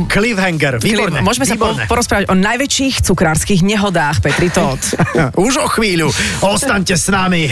[0.10, 1.19] Cliffhanger, výborné.
[1.21, 1.86] môžeme sa po, výborné.
[1.89, 4.82] porozprávať o najväčších cukrárskych nehodách, Petri Todd.
[5.45, 6.10] Už o chvíľu,
[6.41, 7.50] ostaňte s nami.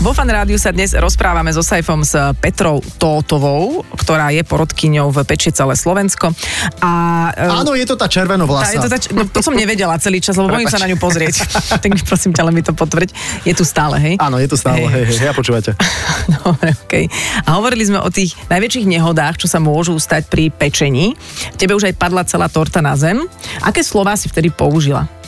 [0.00, 5.28] Vo Fan Rádiu sa dnes rozprávame so Saifom s Petrou Tótovou, ktorá je porodkyňou v
[5.28, 6.32] Peči celé Slovensko.
[6.80, 6.92] A,
[7.36, 8.80] e, Áno, je to tá Tá, červenovlasa.
[8.80, 11.44] je to, tač, no, to som nevedela celý čas, lebo bojím sa na ňu pozrieť.
[11.84, 13.12] tak prosím ťa, ale mi to potvrď.
[13.44, 14.14] Je tu stále, hej?
[14.16, 15.76] Áno, je to stále, hej, hej, ja počúvate.
[16.40, 17.04] Dobre, okej.
[17.44, 21.12] A hovorili sme o tých najväčších nehodách, čo sa môžu stať pri pečení.
[21.60, 23.20] Tebe už aj padla celá torta na zem.
[23.60, 25.19] Aké slova si vtedy použila?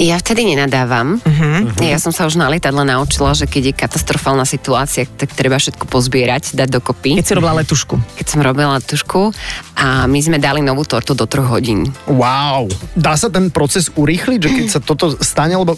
[0.00, 1.20] Ja vtedy nenadávam.
[1.20, 1.68] Uh-huh.
[1.84, 5.84] Ja som sa už na lietadle naučila, že keď je katastrofálna situácia, tak treba všetko
[5.84, 7.20] pozbierať, dať dokopy.
[7.20, 8.00] Keď si robila letušku.
[8.16, 9.36] Keď som robila tušku
[9.82, 11.90] a my sme dali novú tortu do troch hodín.
[12.06, 12.70] Wow.
[12.94, 15.74] Dá sa ten proces urýchliť, že keď sa toto stane, lebo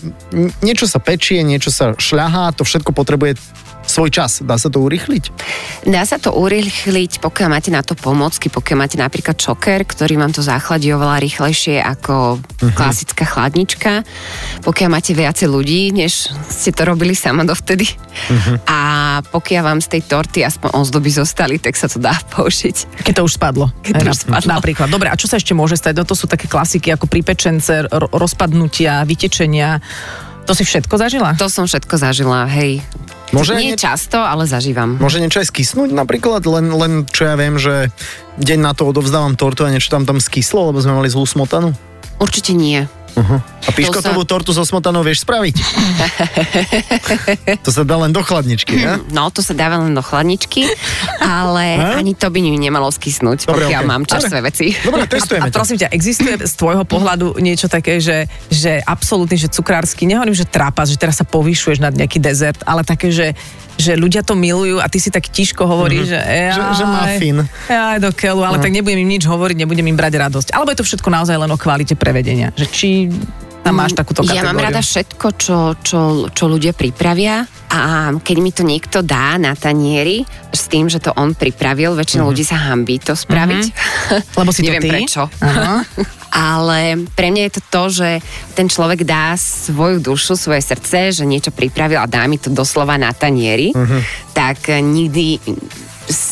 [0.60, 3.40] niečo sa pečie, niečo sa šľahá, to všetko potrebuje
[3.86, 4.40] svoj čas.
[4.40, 5.24] Dá sa to urýchliť?
[5.88, 10.32] Dá sa to urýchliť, pokiaľ máte na to pomocky, pokiaľ máte napríklad čoker, ktorý vám
[10.32, 12.72] to zachladí oveľa rýchlejšie ako uh-huh.
[12.72, 14.02] klasická chladnička.
[14.64, 17.84] Pokiaľ máte viacej ľudí, než ste to robili sama dovtedy.
[17.84, 18.56] Uh-huh.
[18.66, 18.80] A
[19.28, 23.04] pokiaľ vám z tej torty aspoň ozdoby zostali, tak sa to dá použiť.
[23.04, 23.68] Keď to už spadlo.
[23.84, 24.50] Keď spadlo.
[24.58, 24.88] Napríklad.
[24.90, 25.94] Dobre, a čo sa ešte môže stať?
[25.94, 29.78] No to sú také klasiky ako pripečence, ro- rozpadnutia, vytečenia.
[30.44, 31.32] To si všetko zažila?
[31.40, 32.84] To som všetko zažila, hej.
[33.32, 35.00] Môže Nie nie- často, ale zažívam.
[35.00, 37.88] Môže niečo aj skysnúť napríklad, len, len čo ja viem, že
[38.36, 41.72] deň na to odovzdávam tortu a niečo tam tam skyslo, lebo sme mali zlú smotanu.
[42.20, 42.86] Určite nie.
[43.16, 45.56] A piškotovú sa- tortu so smotanou vieš spraviť?
[47.64, 49.00] to sa dá len do chladničky, ne?
[49.08, 50.66] No, to sa dáva len do chladničky,
[51.18, 51.98] ale Ha?
[51.98, 53.90] ani to by mi nemalo skysnúť, Dobre, pokiaľ okej.
[53.90, 54.48] mám čerstvé Dobre.
[54.48, 54.66] veci.
[54.76, 55.56] Dobre, A, testujeme a to.
[55.56, 60.44] prosím ťa, existuje z tvojho pohľadu niečo také, že, že absolútny, že cukrársky, nehovorím, že
[60.44, 63.34] trápas, že teraz sa povyšuješ nad nejaký dezert, ale také, že,
[63.74, 66.24] že ľudia to milujú a ty si tak tiško hovoríš, že, Že-
[66.54, 67.36] jaj, že muffin.
[67.66, 70.48] Jaj, do keľu, ale tak nebudem im nič hovoriť, nebudem im brať radosť.
[70.50, 72.54] Alebo je to všetko naozaj len o kvalite prevedenia.
[72.54, 72.88] Že či
[73.64, 74.44] tam máš takúto kategóriu.
[74.44, 79.40] Ja mám rada všetko, čo, čo, čo ľudia pripravia a keď mi to niekto dá
[79.40, 80.20] na tanieri
[80.52, 83.64] s tým, že to on pripravil, väčšina ľudí sa hambí to spraviť.
[84.36, 84.90] Lebo si to Neviem ty?
[84.92, 85.26] prečo.
[85.40, 85.80] Aha.
[86.54, 88.08] Ale pre mňa je to to, že
[88.58, 92.98] ten človek dá svoju dušu, svoje srdce, že niečo pripravil a dá mi to doslova
[92.98, 93.70] na tanieri,
[94.34, 95.38] tak eh, nikdy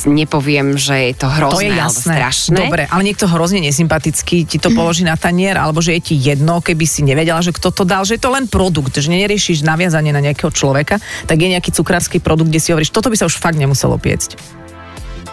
[0.06, 2.14] nepoviem, že je to To hrozné je alebo jasné.
[2.16, 2.58] strašné.
[2.68, 6.61] Dobre, ale niekto hrozne nesympatický ti to položí na tanier, alebo že je ti jedno,
[6.61, 10.12] keby si nevedela, že kto to dal, že je to len produkt, že neriešiš naviazanie
[10.12, 13.40] na nejakého človeka, tak je nejaký cukrársky produkt, kde si hovoríš, toto by sa už
[13.40, 14.62] fakt nemuselo piecť.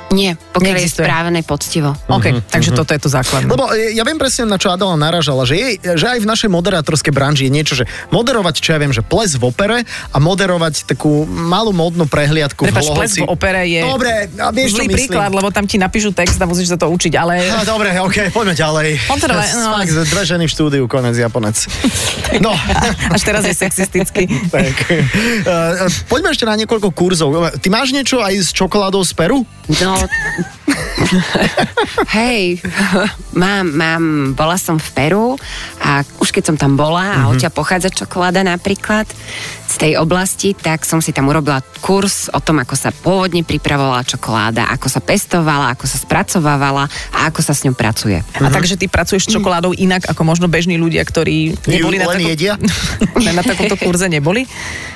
[0.09, 1.05] Nie, pokiaľ Neexistuje.
[1.05, 1.93] je správené poctivo.
[2.09, 3.45] OK, takže toto je to základné.
[3.45, 6.49] Lebo e, ja viem presne, na čo Adela naražala, že, je, že aj v našej
[6.49, 10.89] moderátorskej branži je niečo, že moderovať, čo ja viem, že ples v opere a moderovať
[10.89, 14.87] takú malú módnu prehliadku Prepač, v ples v opere je Dobre, a vieš, čo zlý
[14.89, 14.97] myslím.
[14.97, 17.45] príklad, lebo tam ti napíšu text a musíš sa to učiť, ale...
[17.45, 19.05] No, dobre, ok, poďme ďalej.
[19.05, 19.77] Potrebe, no.
[19.77, 21.57] Fakt, dve ženy v štúdiu, konec, Japonec.
[22.39, 22.53] No,
[23.09, 24.29] Až teraz je sexistický.
[24.53, 24.75] tak.
[24.87, 27.33] Uh, poďme ešte na niekoľko kurzov.
[27.57, 29.43] Ty máš niečo aj s čokoládou z Peru?
[29.81, 29.98] No,
[32.09, 32.61] hej,
[33.33, 35.27] mám, mám, bola som v Peru
[35.79, 37.29] a už keď som tam bola a Mhm.
[37.31, 39.07] odtiaľ pochádza čokoláda napríklad
[39.65, 44.01] z tej oblasti, tak som si tam urobila kurz o tom, ako sa pôvodne pripravovala
[44.03, 48.17] čokoláda, ako sa pestovala, ako sa spracovávala a ako sa s ňou pracuje.
[48.35, 52.25] A takže ty pracuješ s čokoládou inak ako možno bežní ľudia, ktorí neboli na, takom-
[52.27, 52.53] jedia?
[53.29, 54.49] na takomto kurze neboli?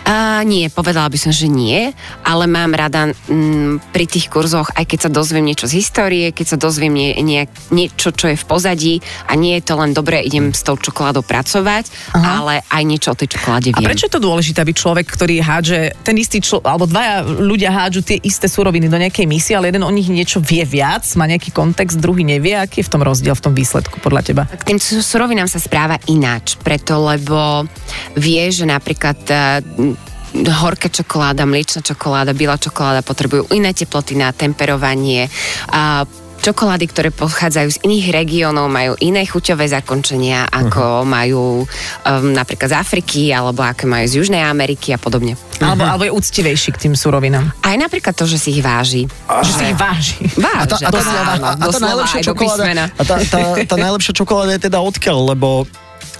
[0.04, 1.94] A nie, povedala by som, že nie,
[2.26, 6.56] ale mám rada mm, pri tých kurzoch, aj keď sa dozviem niečo z histórie, keď
[6.56, 8.94] sa dozviem nie, nie, niečo, čo je v pozadí
[9.30, 12.30] a nie je to len dobre, idem s tou čokoládou pracovať, Aha.
[12.40, 13.90] ale aj niečo o tej čokoláde A viem.
[13.90, 18.02] prečo je to dôležité, aby človek, ktorý hádže, ten istý člo, alebo dvaja ľudia hádžu
[18.06, 21.50] tie isté suroviny do nejakej misie, ale jeden o nich niečo vie viac, má nejaký
[21.50, 24.44] kontext, druhý nevie, aký je v tom rozdiel v tom výsledku podľa teba?
[24.46, 27.66] K tým su- surovinám sa správa ináč, preto lebo
[28.18, 35.30] vie, že napríklad eh, horká čokoláda, mliečna čokoláda, biela čokoláda potrebujú iné teploty na temperovanie.
[35.70, 36.10] A
[36.44, 41.68] čokolády, ktoré pochádzajú z iných regiónov, majú iné chuťové zakončenia, ako majú um,
[42.36, 45.40] napríklad z Afriky, alebo ako majú z Južnej Ameriky a podobne.
[45.64, 47.48] Alebo, alebo je úctivejší k tým surovinám.
[47.64, 49.08] Aj napríklad to, že si ich váži.
[49.30, 50.20] Že si ich váži.
[50.44, 52.86] A tá, Váži, a tá, a, a tá doslova najlepšia čokoláda, písmena.
[52.92, 55.64] a tá, tá, tá najlepšia čokoláda je teda odkiaľ, lebo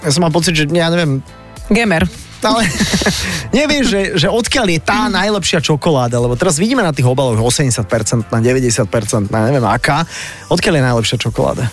[0.00, 1.20] ja som mal pocit, že ja neviem,
[1.68, 2.08] Gamer.
[2.44, 2.68] Ale
[3.58, 8.28] nevieš, že, že odkiaľ je tá najlepšia čokoláda, lebo teraz vidíme na tých obaloch 80%,
[8.28, 10.04] na 90%, na neviem aká.
[10.52, 11.64] Odkiaľ je najlepšia čokoláda?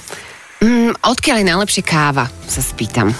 [0.62, 3.12] Mm, odkiaľ je najlepšie káva, sa spýtam.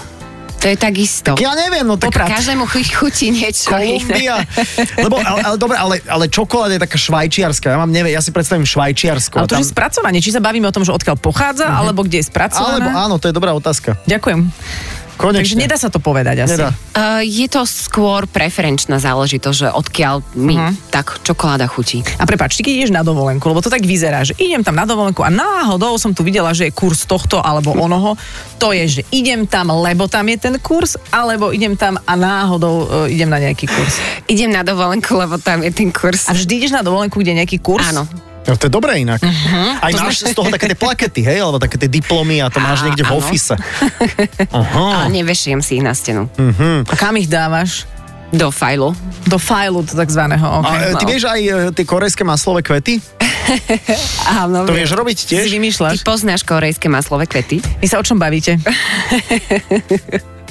[0.62, 1.34] To je takisto.
[1.42, 3.98] Ja neviem, no tak Každému chuť chutí niečo iné.
[3.98, 4.46] Kolumbia.
[5.10, 7.66] Lebo, ale, ale, dobre, ale, ale čokoláda je taká švajčiarska.
[7.66, 9.42] Ja mám, neviem, ja si predstavím Švajčiarsko.
[9.42, 10.22] Ale to Tam- je spracovanie.
[10.22, 12.78] Či sa bavíme o tom, že odkiaľ pochádza, alebo kde je spracovaná?
[12.78, 13.98] Alebo áno, to je dobrá otázka.
[14.06, 14.54] Ďakujem.
[15.12, 15.60] Takže Konečne.
[15.60, 16.56] nedá sa to povedať asi.
[16.56, 16.74] Nedá.
[16.92, 20.90] Uh, je to skôr preferenčná záležitosť, že odkiaľ mi Mhm.
[20.90, 22.02] tak čokoláda chutí.
[22.18, 24.82] A prepáč, ty keď ideš na dovolenku, lebo to tak vyzerá, že idem tam na
[24.82, 28.18] dovolenku a náhodou som tu videla, že je kurz tohto alebo onoho.
[28.58, 33.06] To je, že idem tam, lebo tam je ten kurz, alebo idem tam a náhodou
[33.06, 34.02] e, idem na nejaký kurz.
[34.26, 36.26] Idem na dovolenku, lebo tam je ten kurz.
[36.26, 37.84] A vždy ideš na dovolenku, kde je nejaký kurz?
[37.86, 38.08] Áno.
[38.42, 39.22] No, to je dobré inak.
[39.22, 39.78] Mhm.
[39.78, 41.38] Aj máš z toho také tie plakety, hej?
[41.38, 43.18] Alebo také tie diplomy a to máš Á, niekde v áno.
[43.18, 43.54] office.
[44.50, 46.26] Ale nevešiem si ich na stenu.
[46.84, 47.86] A kam ich dávaš?
[48.28, 48.96] Do fajlu.
[49.28, 50.42] Do fajlu takzvaného.
[50.42, 50.80] A Okay.
[50.88, 51.10] e, ty no.
[51.10, 52.96] vieš aj e, tie korejské maslové kvety?
[54.40, 54.64] Áno.
[54.64, 55.44] To vieš robiť tiež?
[55.44, 56.00] Si Ty vymýšľaš?
[56.00, 57.60] poznáš korejské maslové kvety?
[57.78, 58.56] Vy sa o čom bavíte?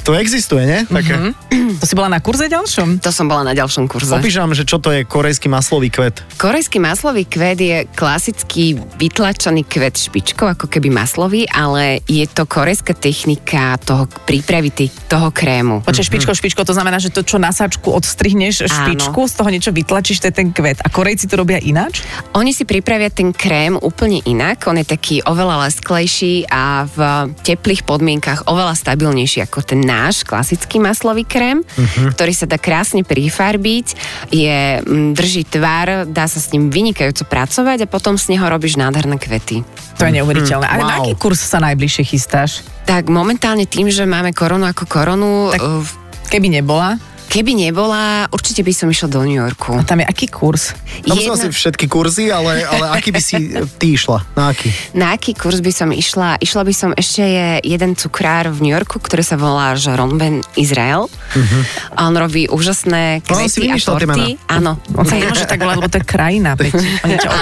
[0.02, 0.82] To existuje, nie?
[0.90, 1.38] Také.
[1.78, 3.00] To si bola na kurze ďalšom?
[3.06, 4.10] To som bola na ďalšom kurze.
[4.10, 6.26] Opíš nám, že čo to je korejský maslový kvet.
[6.42, 12.98] Korejský maslový kvet je klasický vytlačený kvet špičkou, ako keby maslový, ale je to korejská
[12.98, 15.86] technika toho prípravy tý- toho krému.
[15.86, 19.72] Počkaj, špičko, špičko, to znamená, že to, čo na sačku odstrihneš špičku, z toho niečo
[19.72, 20.82] vytlačíš, to je ten kvet.
[20.82, 22.02] A Korejci to robia ináč?
[22.34, 26.98] Oni si pripravia ten krém úplne inak, on je taký oveľa lesklejší a v
[27.46, 32.10] teplých podmienkach oveľa stabilnejší ako ten náš klasický maslový krém, uh-huh.
[32.16, 33.88] ktorý sa dá krásne prifarbiť,
[34.34, 38.80] je, mm, drží tvar, dá sa s ním vynikajúco pracovať a potom z neho robíš
[38.80, 39.62] nádherné kvety.
[40.00, 40.66] To je neuveriteľné.
[40.66, 41.06] A na wow.
[41.06, 42.66] aký kurz sa najbližšie chystáš?
[42.90, 46.00] Tak momentálne tým, že máme koronu ako koronu, Tak- tak...
[46.32, 46.96] Keby nebola,
[47.32, 49.72] keby nebola, určite by som išla do New Yorku.
[49.72, 50.76] a tam je aký kurz?
[51.08, 54.20] Tam sú asi všetky kurzy, ale, ale aký by si e, ty išla?
[54.36, 54.67] Na aký?
[54.91, 56.44] Na aký kurz by som išla?
[56.44, 60.44] Išla by som ešte je jeden cukrár v New Yorku, ktorý sa volá že Ronben
[60.60, 61.08] Izrael.
[61.08, 61.63] Uh-huh.
[61.96, 64.30] A on robí úžasné kvety a vymýšľal tie torty.
[64.52, 64.72] Áno.
[65.00, 66.52] On sa nemôže tak volať, lebo to je krajina.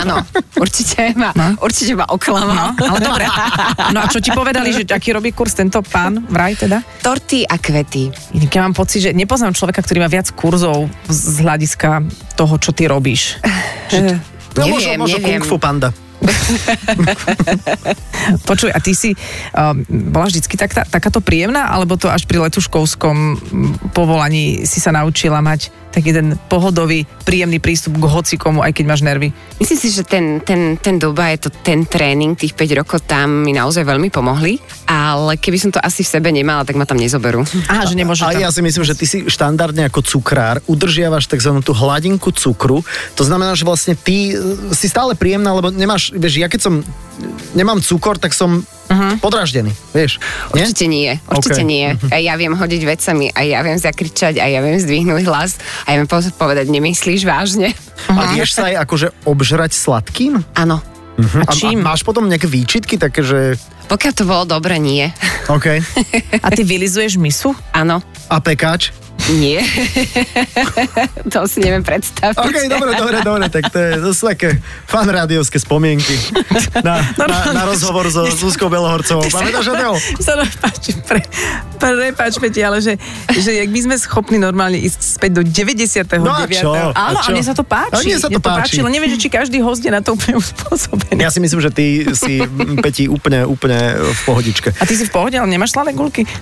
[0.06, 0.22] Áno,
[0.54, 1.58] určite ma, No.
[1.66, 2.78] určite ma oklamal.
[2.78, 3.26] No, ale dobre.
[3.90, 6.86] No a čo ti povedali, že aký robí kurz tento pán vraj teda?
[7.02, 8.14] Torty a kvety.
[8.54, 12.04] Ja mám pocit, že nepoznám človeka, ktorý má viac kurzov z hľadiska
[12.36, 13.40] toho, čo ty robíš.
[14.58, 15.40] No, Neviem, možno, možno neviem.
[15.40, 15.94] Kung Fu Panda.
[18.50, 19.16] Počuj, a ty si
[19.56, 23.40] um, bola vždycky tak, tá, takáto príjemná, alebo to až pri letuškovskom
[23.96, 29.02] povolaní si sa naučila mať taký ten pohodový, príjemný prístup k hocikomu, aj keď máš
[29.02, 29.34] nervy?
[29.58, 33.42] Myslím si, že ten, ten, ten doba je to ten tréning, tých 5 rokov tam
[33.42, 36.98] mi naozaj veľmi pomohli, ale keby som to asi v sebe nemala, tak ma tam
[36.98, 37.46] nezoberú.
[37.70, 38.42] Aha, že nemôže A tam...
[38.42, 41.62] ja si myslím, že ty si štandardne ako cukrár udržiavaš tzv.
[41.62, 42.82] tú hladinku cukru.
[43.14, 46.74] To znamená, že vlastne ty e, si stále príjemná, lebo nemáš, vieš, ja keď som
[47.54, 49.14] nemám cukor, tak som uh-huh.
[49.22, 50.18] podráždený, vieš.
[50.58, 50.66] Nie?
[50.66, 51.70] Určite nie, určite OK.
[51.70, 51.88] nie.
[52.10, 55.94] A ja viem hodiť vecami, a ja viem zakričať, a ja viem zdvihnúť hlas, a
[55.94, 57.78] ja viem po- povedať, nemyslíš vážne?
[58.10, 60.42] A vieš sa aj akože obžrať sladkým?
[60.58, 60.82] Áno.
[61.20, 61.84] A čím?
[61.84, 63.40] A máš potom nejaké výčitky také, že
[63.90, 65.10] Pokiaľ to bolo dobre, nie.
[65.50, 65.68] OK.
[66.46, 67.58] A ty vylizuješ misu?
[67.74, 68.00] Áno.
[68.30, 68.94] A pekáč?
[69.28, 69.62] Nie.
[71.34, 72.40] to si neviem predstaviť.
[72.40, 76.16] OK, dobre, dobre, dobre, tak to, je, to sú také fan rádiovské spomienky
[76.82, 79.28] na, na, na rozhovor so Zuzkou Belohorcovou.
[79.30, 79.94] Pamätáš neho?
[80.26, 81.22] Sa nám páči, pre,
[81.78, 82.96] prepáč, Peti, ale že,
[83.36, 86.24] že jak my sme schopní normálne ísť späť do 99.
[86.24, 86.72] No a čo?
[86.74, 87.30] A Áno, a, čo?
[87.36, 87.94] mne sa to páči.
[87.94, 88.80] A mne sa to páči.
[88.82, 91.22] ale neviem, že či každý host je na to úplne uspôsobený.
[91.22, 92.42] Ja si myslím, že ty si,
[92.82, 94.74] Peti, úplne, úplne v pohodičke.
[94.80, 96.24] A ty si v pohode, ale nemáš slané gulky?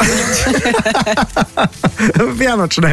[2.68, 2.92] Vianočné.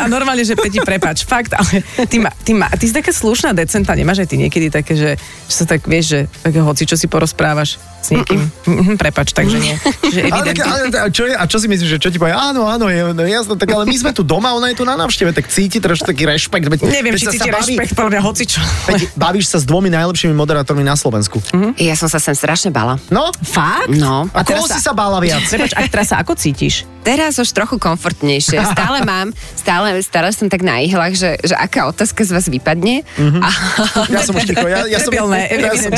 [0.00, 3.52] A normálne, že Peti, prepáč, fakt, ale ty, ma, ty, ma, ty si taká slušná
[3.52, 5.10] decenta, nemáš aj ty niekedy také, že,
[5.46, 8.40] že sa tak vieš, že také hoci, čo si porozprávaš s niekým.
[8.64, 9.76] Mm-mm, prepáč, takže nie.
[10.08, 12.32] Že Ale, tak, ale, a, čo je, a čo si myslíš, že čo ti povie?
[12.32, 14.96] Áno, áno, je, no, jasno, tak ale my sme tu doma, ona je tu na
[14.96, 16.64] návšteve, tak cíti trošku taký rešpekt.
[16.64, 18.60] Veď, Neviem, veď či sa cíti sa baví- rešpekt, podľa mňa hoci čo.
[18.88, 21.44] Veď bavíš sa s dvomi najlepšími moderátormi na Slovensku.
[21.76, 22.96] Ja som sa sem strašne bala.
[23.12, 23.28] No?
[23.44, 23.92] Fakt?
[23.92, 24.32] No.
[24.32, 25.44] A koho teraz si sa bála viac?
[25.44, 26.88] Prepač, a teraz sa ako cítiš?
[27.04, 28.60] Teraz už trochu komfortnejšie.
[28.60, 29.26] Stále mám,
[29.58, 33.02] stále, stále som tak na ihlách, že, že aká otázka z vás vypadne.
[33.42, 33.48] A,
[34.10, 34.66] Ja som už ticho.
[34.70, 35.92] Ja, ja som, Debilné, ja som,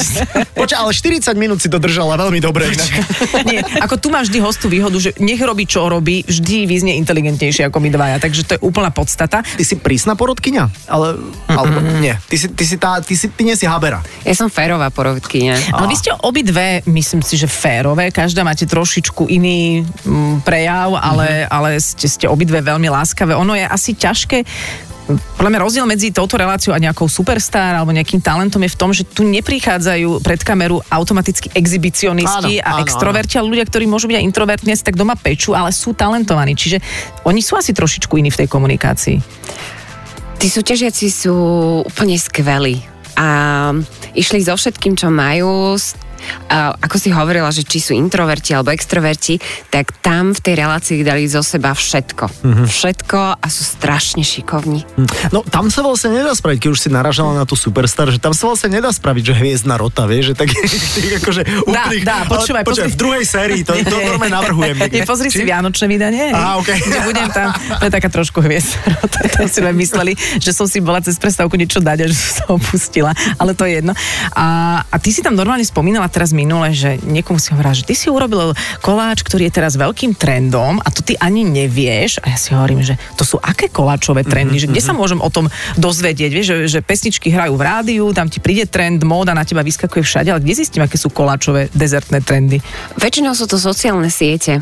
[0.56, 2.72] poča, ale 40 minút si to držala veľmi dobre.
[3.50, 7.68] Nie, ako tu máš vždy hostu výhodu, že nech robí, čo robí, vždy vyznie inteligentnejšie
[7.68, 9.44] ako my dvaja, takže to je úplná podstata.
[9.44, 10.88] Ty si prísna porodkyňa?
[10.88, 11.20] Ale,
[11.50, 12.14] alebo nie.
[12.30, 14.00] Ty si, ty si, tá, ty si, ty nie si habera.
[14.24, 15.74] ja som férová porodkyňa.
[15.74, 21.44] Ale vy ste obidve, myslím si, že férové, každá máte trošičku iný mm, prejav, ale,
[21.50, 23.34] ale ste, ste obidve veľmi láskavé.
[23.34, 24.46] Ono je asi ťažké
[25.10, 28.90] podľa mňa rozdiel medzi touto reláciou a nejakou superstar alebo nejakým talentom je v tom,
[28.94, 34.06] že tu neprichádzajú pred kameru automaticky exhibicionisti Áno, a áno, extroverti, ale ľudia, ktorí môžu
[34.06, 36.54] byť aj introvertní, si tak doma pečú, ale sú talentovaní.
[36.54, 36.78] Čiže
[37.26, 39.16] oni sú asi trošičku iní v tej komunikácii.
[40.38, 41.34] Tí súťažiaci sú
[41.82, 42.82] úplne skvelí
[43.18, 43.70] a
[44.14, 45.76] išli so všetkým, čo majú.
[45.76, 45.98] s-
[46.52, 51.26] Ako si hovorila, že či sú introverti alebo extroverti, tak tam v tej relácii dali
[51.26, 52.24] zo seba všetko.
[52.44, 52.64] Mhm.
[52.68, 54.84] Všetko a sú strašne šikovní.
[55.34, 58.32] No tam sa vlastne nedá spraviť, keď už si naražala na tú superstar, že tam
[58.32, 60.48] sa vlastne nedá spraviť, že hviezdna rota, vieš, že tak
[61.22, 62.04] akože úplných...
[62.04, 62.92] dá, počúvaj, ale, počúvaj, pozri.
[62.92, 64.76] v druhej sérii, to, to normálne navrhujem.
[64.92, 66.30] Nie, pozri si Vianočné vydanie.
[66.32, 66.60] Á.
[66.62, 68.76] Že budem tam, to je taká trošku hviezd.
[69.32, 72.30] tam si len mysleli, že som si bola cez prestávku niečo dať a že som
[72.32, 73.10] sa opustila.
[73.40, 73.92] Ale to je jedno.
[74.36, 77.96] A, a ty si tam normálne spomínala teraz minule, že niekomu si hovorila, že ty
[77.96, 82.20] si urobil koláč, ktorý je teraz veľkým trendom a to ty ani nevieš.
[82.20, 85.26] A ja si hovorím, že to sú aké koláčové trendy, že kde sa môžem o
[85.26, 89.42] tom dozvedieť, vieš, že, že pesničky hrajú v rádiu, tam ti príde trend, móda na
[89.42, 92.60] teba vyskakuje všade, ale kde zistím, aké sú koláčové dezertné trendy?
[92.94, 94.60] Väčšinou sú to sociálne siete.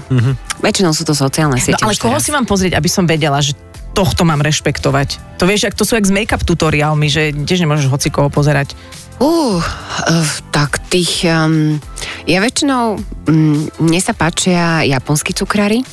[0.59, 1.81] Väčšinou sú to sociálne No siete.
[1.81, 2.25] ale už koho teraz.
[2.25, 3.57] si mám pozrieť, aby som vedela, že
[3.93, 5.39] tohto mám rešpektovať?
[5.41, 8.75] To vieš, ak to sú jak s make-up tutoriálmi, že tiež nemôžeš hoci koho pozerať.
[9.21, 11.29] Uh, uh, tak tých...
[11.29, 11.77] Um,
[12.25, 12.97] ja väčšinou...
[13.29, 15.85] Um, mne sa páčia japonskí cukrári,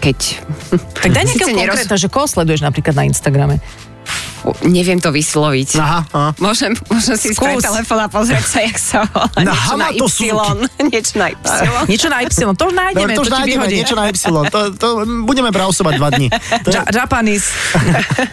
[0.00, 0.16] keď...
[0.96, 3.60] Tak daj nejakého Síce neroz- že koho sleduješ napríklad na Instagrame.
[4.64, 5.68] Neviem to vysloviť.
[5.76, 6.30] Aha, aha.
[6.40, 7.60] Môžem, môžem si Skús.
[7.60, 9.28] z telefóna pozrieť sa, jak sa volá.
[9.36, 10.28] Na niečo na Hamato Y.
[10.90, 11.36] Niečo na Y.
[11.92, 14.16] Niečo na Y, to už nájdeme, Dobre, to to, už ti nájdeme niečo na Y.
[14.48, 14.88] To, to
[15.28, 16.28] budeme brausovať dva dní.
[16.64, 17.48] To je, Ja, Japanese,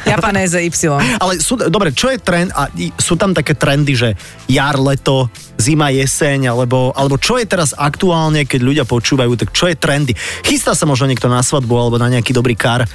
[0.03, 0.87] Japanéze Y.
[1.19, 2.51] ale sú, dobre, čo je trend?
[2.55, 4.09] A sú tam také trendy, že
[4.47, 5.27] jar, leto,
[5.59, 10.13] zima, jeseň, alebo, alebo čo je teraz aktuálne, keď ľudia počúvajú, tak čo je trendy?
[10.45, 12.85] Chystá sa možno niekto na svadbu alebo na nejaký dobrý kar.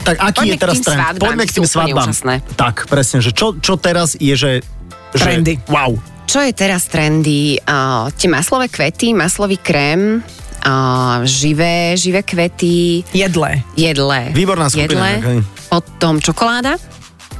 [0.00, 0.98] Tak aký Poďme je teraz trend?
[1.00, 2.08] svadbám, Poďme k tým svadbám.
[2.56, 4.52] Tak, presne, že čo, čo teraz je, že...
[5.12, 5.60] že Trendy.
[5.68, 6.00] Wow.
[6.24, 7.58] Čo je teraz trendy?
[7.58, 10.22] Uh, tie maslové kvety, maslový krém,
[10.62, 13.66] uh, živé, živé kvety, Jedle.
[13.74, 14.30] jedle.
[14.30, 16.78] Výborná skupina, Jedle, potom čokoláda,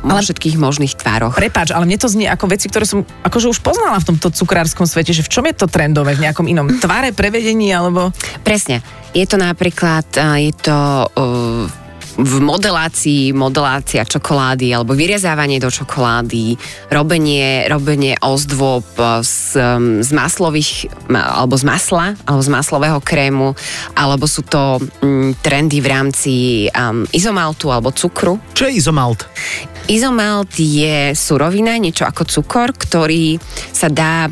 [0.03, 1.39] vo Ale- všetkých možných tvároch.
[1.39, 4.91] Prepáč, ale mne to znie ako veci, ktoré som akože už poznala v tomto cukrárskom
[4.91, 8.11] svete, že v čom je to trendové, v nejakom inom tvare, prevedení, alebo...
[8.43, 8.83] Presne.
[9.15, 11.67] Je to napríklad, je to uh,
[12.21, 16.61] v modelácii, modelácia čokolády alebo vyrezávanie do čokolády,
[16.93, 18.85] robenie, robenie ozdôb
[19.25, 23.57] z, um, z maslových, ma- alebo z masla, alebo z maslového krému,
[23.97, 26.35] alebo sú to um, trendy v rámci
[26.77, 28.37] um, izomaltu alebo cukru.
[28.53, 29.25] Čo je izomalt?
[29.89, 33.41] Izomalt je surovina, niečo ako cukor, ktorý
[33.73, 34.29] sa dá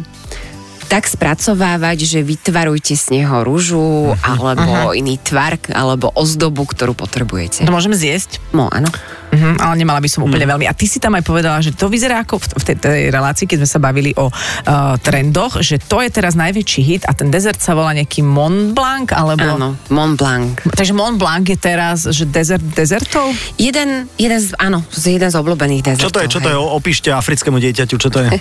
[0.88, 7.68] tak spracovávať, že vytvarujte z neho rúžu alebo iný tvar alebo ozdobu, ktorú potrebujete.
[7.68, 8.40] To môžeme zjesť?
[8.56, 8.88] No áno.
[9.28, 10.64] Mhm, ale nemala by som úplne veľmi.
[10.64, 13.44] A ty si tam aj povedala, že to vyzerá ako v, v tej, tej relácii,
[13.44, 17.28] keď sme sa bavili o uh, trendoch, že to je teraz najväčší hit a ten
[17.28, 19.44] dezert sa volá nejaký Mont Blanc, alebo...
[19.44, 20.64] Áno, Mont Blanc.
[20.72, 23.28] Takže Mont Blanc je teraz, že dezert dezertov?
[23.60, 26.08] Jeden, jeden z, áno, z jeden z obľúbených dezertov.
[26.08, 26.28] Čo to je?
[26.32, 26.56] Čo to je?
[26.56, 28.30] Opíšte africkému dieťaťu, čo to je?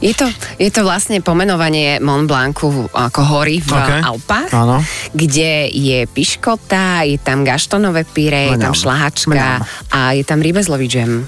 [0.00, 0.26] Je to,
[0.56, 3.90] je to vlastne pomenovanie Mont Blancu ako hory v Ok.
[4.02, 4.78] Alpách, Áno.
[5.10, 9.60] kde je piškota, je tam gaštonové píre, je tam šlahačka Mňam.
[9.88, 11.24] a je tam rybezlový džem.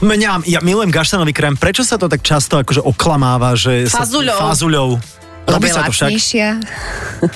[0.00, 1.54] Mňam, ja milujem gaštanový krém.
[1.54, 3.84] Prečo sa to tak často akože oklamáva, že...
[3.84, 5.19] sa- Fazuľou.
[5.46, 6.10] Robí sa to však.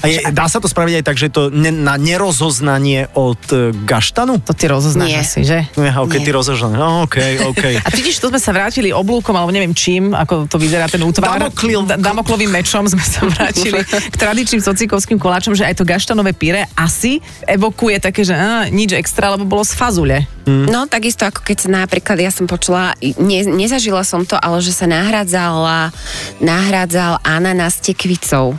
[0.01, 3.75] A je, dá sa to spraviť aj tak, že to ne, na nerozoznanie od e,
[3.75, 4.38] gaštanu?
[4.40, 5.21] To ty rozoznáš Nie.
[5.21, 5.59] asi, že?
[5.75, 6.25] No, ja, ok, Nie.
[6.25, 6.75] ty rozožaný.
[6.75, 7.17] No, ok,
[7.51, 7.64] ok.
[7.87, 11.37] A vidíš, tu sme sa vrátili oblúkom, alebo neviem čím, ako to vyzerá ten útvar.
[11.37, 16.33] Damoklil- Da- Damoklovým mečom sme sa vrátili k tradičným socikovským koláčom, že aj to gaštanové
[16.33, 20.25] píre asi evokuje také, že á, nič extra, lebo bolo z fazule.
[20.44, 24.76] No, takisto ako keď sa napríklad, ja som počula, ne, nezažila som to, ale že
[24.76, 25.88] sa nahradzala,
[26.40, 28.57] nahradzal ananás tekvicou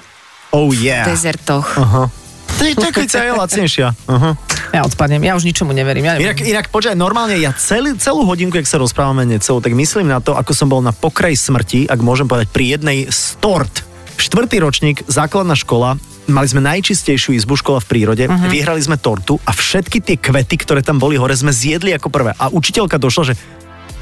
[0.55, 1.03] Oh v yeah.
[1.03, 1.67] dezertoch.
[1.75, 2.07] Aha.
[2.55, 3.87] Ty, tekvica je lacnejšia.
[4.07, 4.31] Aha.
[4.71, 6.07] Ja odpadnem, ja už ničomu neverím.
[6.07, 10.07] Ja Inak, inak počkaj, normálne ja celý, celú hodinku, ak sa rozprávame necelú, tak myslím
[10.07, 13.83] na to, ako som bol na pokraji smrti, ak môžem povedať, pri jednej z tort.
[14.25, 18.49] Štvrtý ročník, základná škola, mali sme najčistejšiu izbu škola v prírode, uh-huh.
[18.49, 22.33] vyhrali sme tortu a všetky tie kvety, ktoré tam boli hore, sme zjedli ako prvé.
[22.41, 23.33] A učiteľka došla, že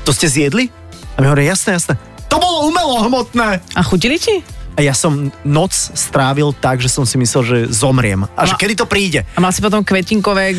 [0.08, 0.72] to ste zjedli?
[1.14, 2.00] A my hovoríme, jasné, jasné.
[2.32, 3.60] To bolo umelo hmotné.
[3.76, 4.40] A chutili ti?
[4.74, 8.24] A ja som noc strávil tak, že som si myslel, že zomriem.
[8.40, 8.60] A že No.
[8.64, 9.28] kedy to príde?
[9.36, 10.56] A mal si potom kvetinkové...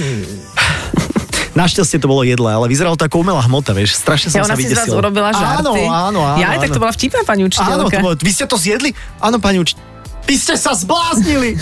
[1.54, 3.94] Našťastie to bolo jedle, ale vyzeralo to ako umelá hmota, vieš.
[3.96, 4.98] Strašne som Ja, sa ona si z vás vydesil.
[4.98, 5.62] urobila žarty.
[5.62, 6.38] Áno, áno, áno.
[6.38, 6.74] Ja aj tak áno.
[6.74, 7.94] to bola vtipná pani Áno, učiteľka.
[7.94, 8.90] to bolo, vy ste to zjedli?
[9.18, 9.78] Áno, pani uč...
[10.24, 11.54] Vy ste sa zbláznili!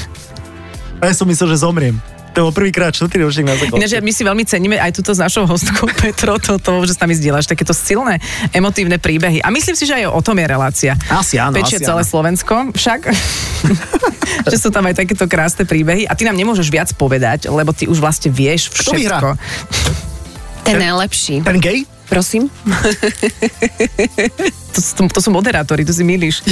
[1.02, 1.98] A ja som myslel, že zomriem.
[2.32, 3.76] To bol prvýkrát štvrtý ročník na základke.
[3.76, 7.00] Ináč my si veľmi ceníme aj túto s našou hostkou Petro, to, to, že s
[7.04, 8.24] nami zdieľaš takéto silné
[8.56, 9.44] emotívne príbehy.
[9.44, 10.92] A myslím si, že aj o tom je relácia.
[11.12, 12.08] Asi áno, Pečie asi celé áno.
[12.08, 13.00] Slovensko, však.
[14.52, 16.08] že sú tam aj takéto krásne príbehy.
[16.08, 19.20] A ty nám nemôžeš viac povedať, lebo ty už vlastne vieš Kto vyhrá?
[19.20, 19.28] všetko.
[20.62, 21.42] Ten najlepší.
[21.44, 21.84] Ten gay?
[22.12, 22.52] Prosím.
[24.72, 26.44] To, to, to sú moderátori, to si milíš.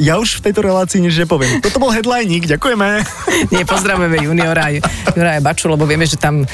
[0.00, 1.60] Ja už v tejto relácii nič nepoviem.
[1.60, 3.04] Toto bol headliník, ďakujeme.
[3.52, 4.72] Nie, pozdravujeme juniora
[5.12, 6.48] juniora aj Baču, lebo vieme, že tam...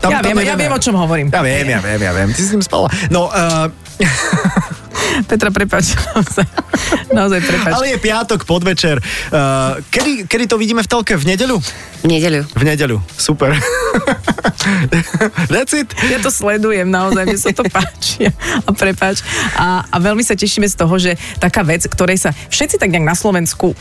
[0.00, 1.28] Tam- ja, tam viem, ja viem, o čom hovorím.
[1.28, 2.28] Ja viem, ja viem, ja viem.
[2.32, 2.88] Ty si s ním spala.
[3.12, 3.68] No, uh,
[5.30, 5.94] Petra, prepač.
[6.10, 6.46] Naozaj,
[7.14, 7.72] naozaj prepač.
[7.76, 8.98] ale je piatok, podvečer.
[9.30, 11.14] Uh, kedy, kedy to vidíme v telke?
[11.14, 11.56] V nedeľu?
[12.02, 12.40] V nedeľu.
[12.50, 12.96] V nedeľu.
[13.14, 13.54] Super.
[15.52, 15.92] That's it.
[16.08, 18.28] Ja to sledujem, naozaj, mne sa to páči.
[18.64, 19.20] A prepač.
[19.56, 23.06] A, a veľmi sa tešíme z toho, že taká vec, ktorej sa všetci tak nejak
[23.06, 23.76] na Slovensku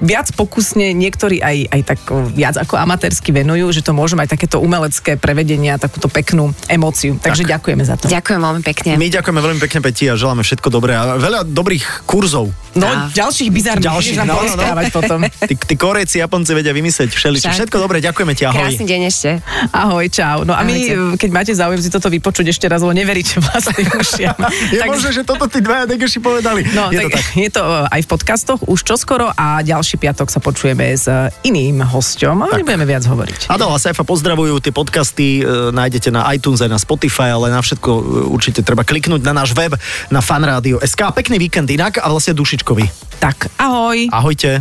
[0.00, 2.00] viac pokusne, niektorí aj, aj tak
[2.32, 7.20] viac ako amatérsky venujú, že to môže mať takéto umelecké prevedenie a takúto peknú emóciu.
[7.20, 7.50] Takže tak.
[7.58, 8.08] ďakujeme za to.
[8.08, 8.90] Ďakujem veľmi pekne.
[8.96, 12.52] My ďakujeme veľmi pekne Peti a želáme všetko dobré a veľa dobrých kurzov.
[12.76, 13.10] No, Á.
[13.10, 14.92] ďalších bizarných, Ďalších, no, no, no.
[14.94, 15.26] potom.
[15.50, 17.50] Tí, tí Korejci, Japonci vedia vymyslieť všeličo.
[17.50, 17.56] Tak.
[17.58, 18.62] Všetko dobré, ďakujeme ti, ahoj.
[18.62, 19.30] Krásny deň ešte.
[19.74, 20.46] Ahoj, čau.
[20.46, 21.18] No a my, Ahojte.
[21.18, 24.38] keď máte záujem si toto vypočuť ešte raz, lebo neveríte vlastným ušiam.
[24.76, 26.62] Je možné, že toto tí dvaja degeši povedali.
[26.70, 27.24] No, je tak, to tak.
[27.34, 31.32] je to uh, aj v podcastoch už čoskoro a ďalší piatok sa počujeme s uh,
[31.42, 33.50] iným hosťom, ale nebudeme viac hovoriť.
[33.50, 37.58] Adel a Saifa pozdravujú, tie podcasty e, nájdete na iTunes aj na Spotify, ale na
[37.64, 39.74] všetko e, určite treba kliknúť na náš web
[40.12, 40.20] na
[40.50, 41.02] fanradio.sk.
[41.14, 42.82] Pekný víkend inak a vlastne dušičkový.
[43.22, 44.10] Tak, ahoj.
[44.10, 44.58] Ahojte.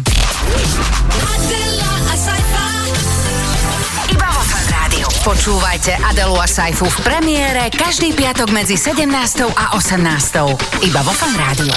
[4.69, 5.09] Rádiu.
[5.25, 9.09] Počúvajte Adelu a Saifu v premiére každý piatok medzi 17.
[9.49, 10.85] a 18.
[10.85, 11.73] Iba vo Fan Rádiu.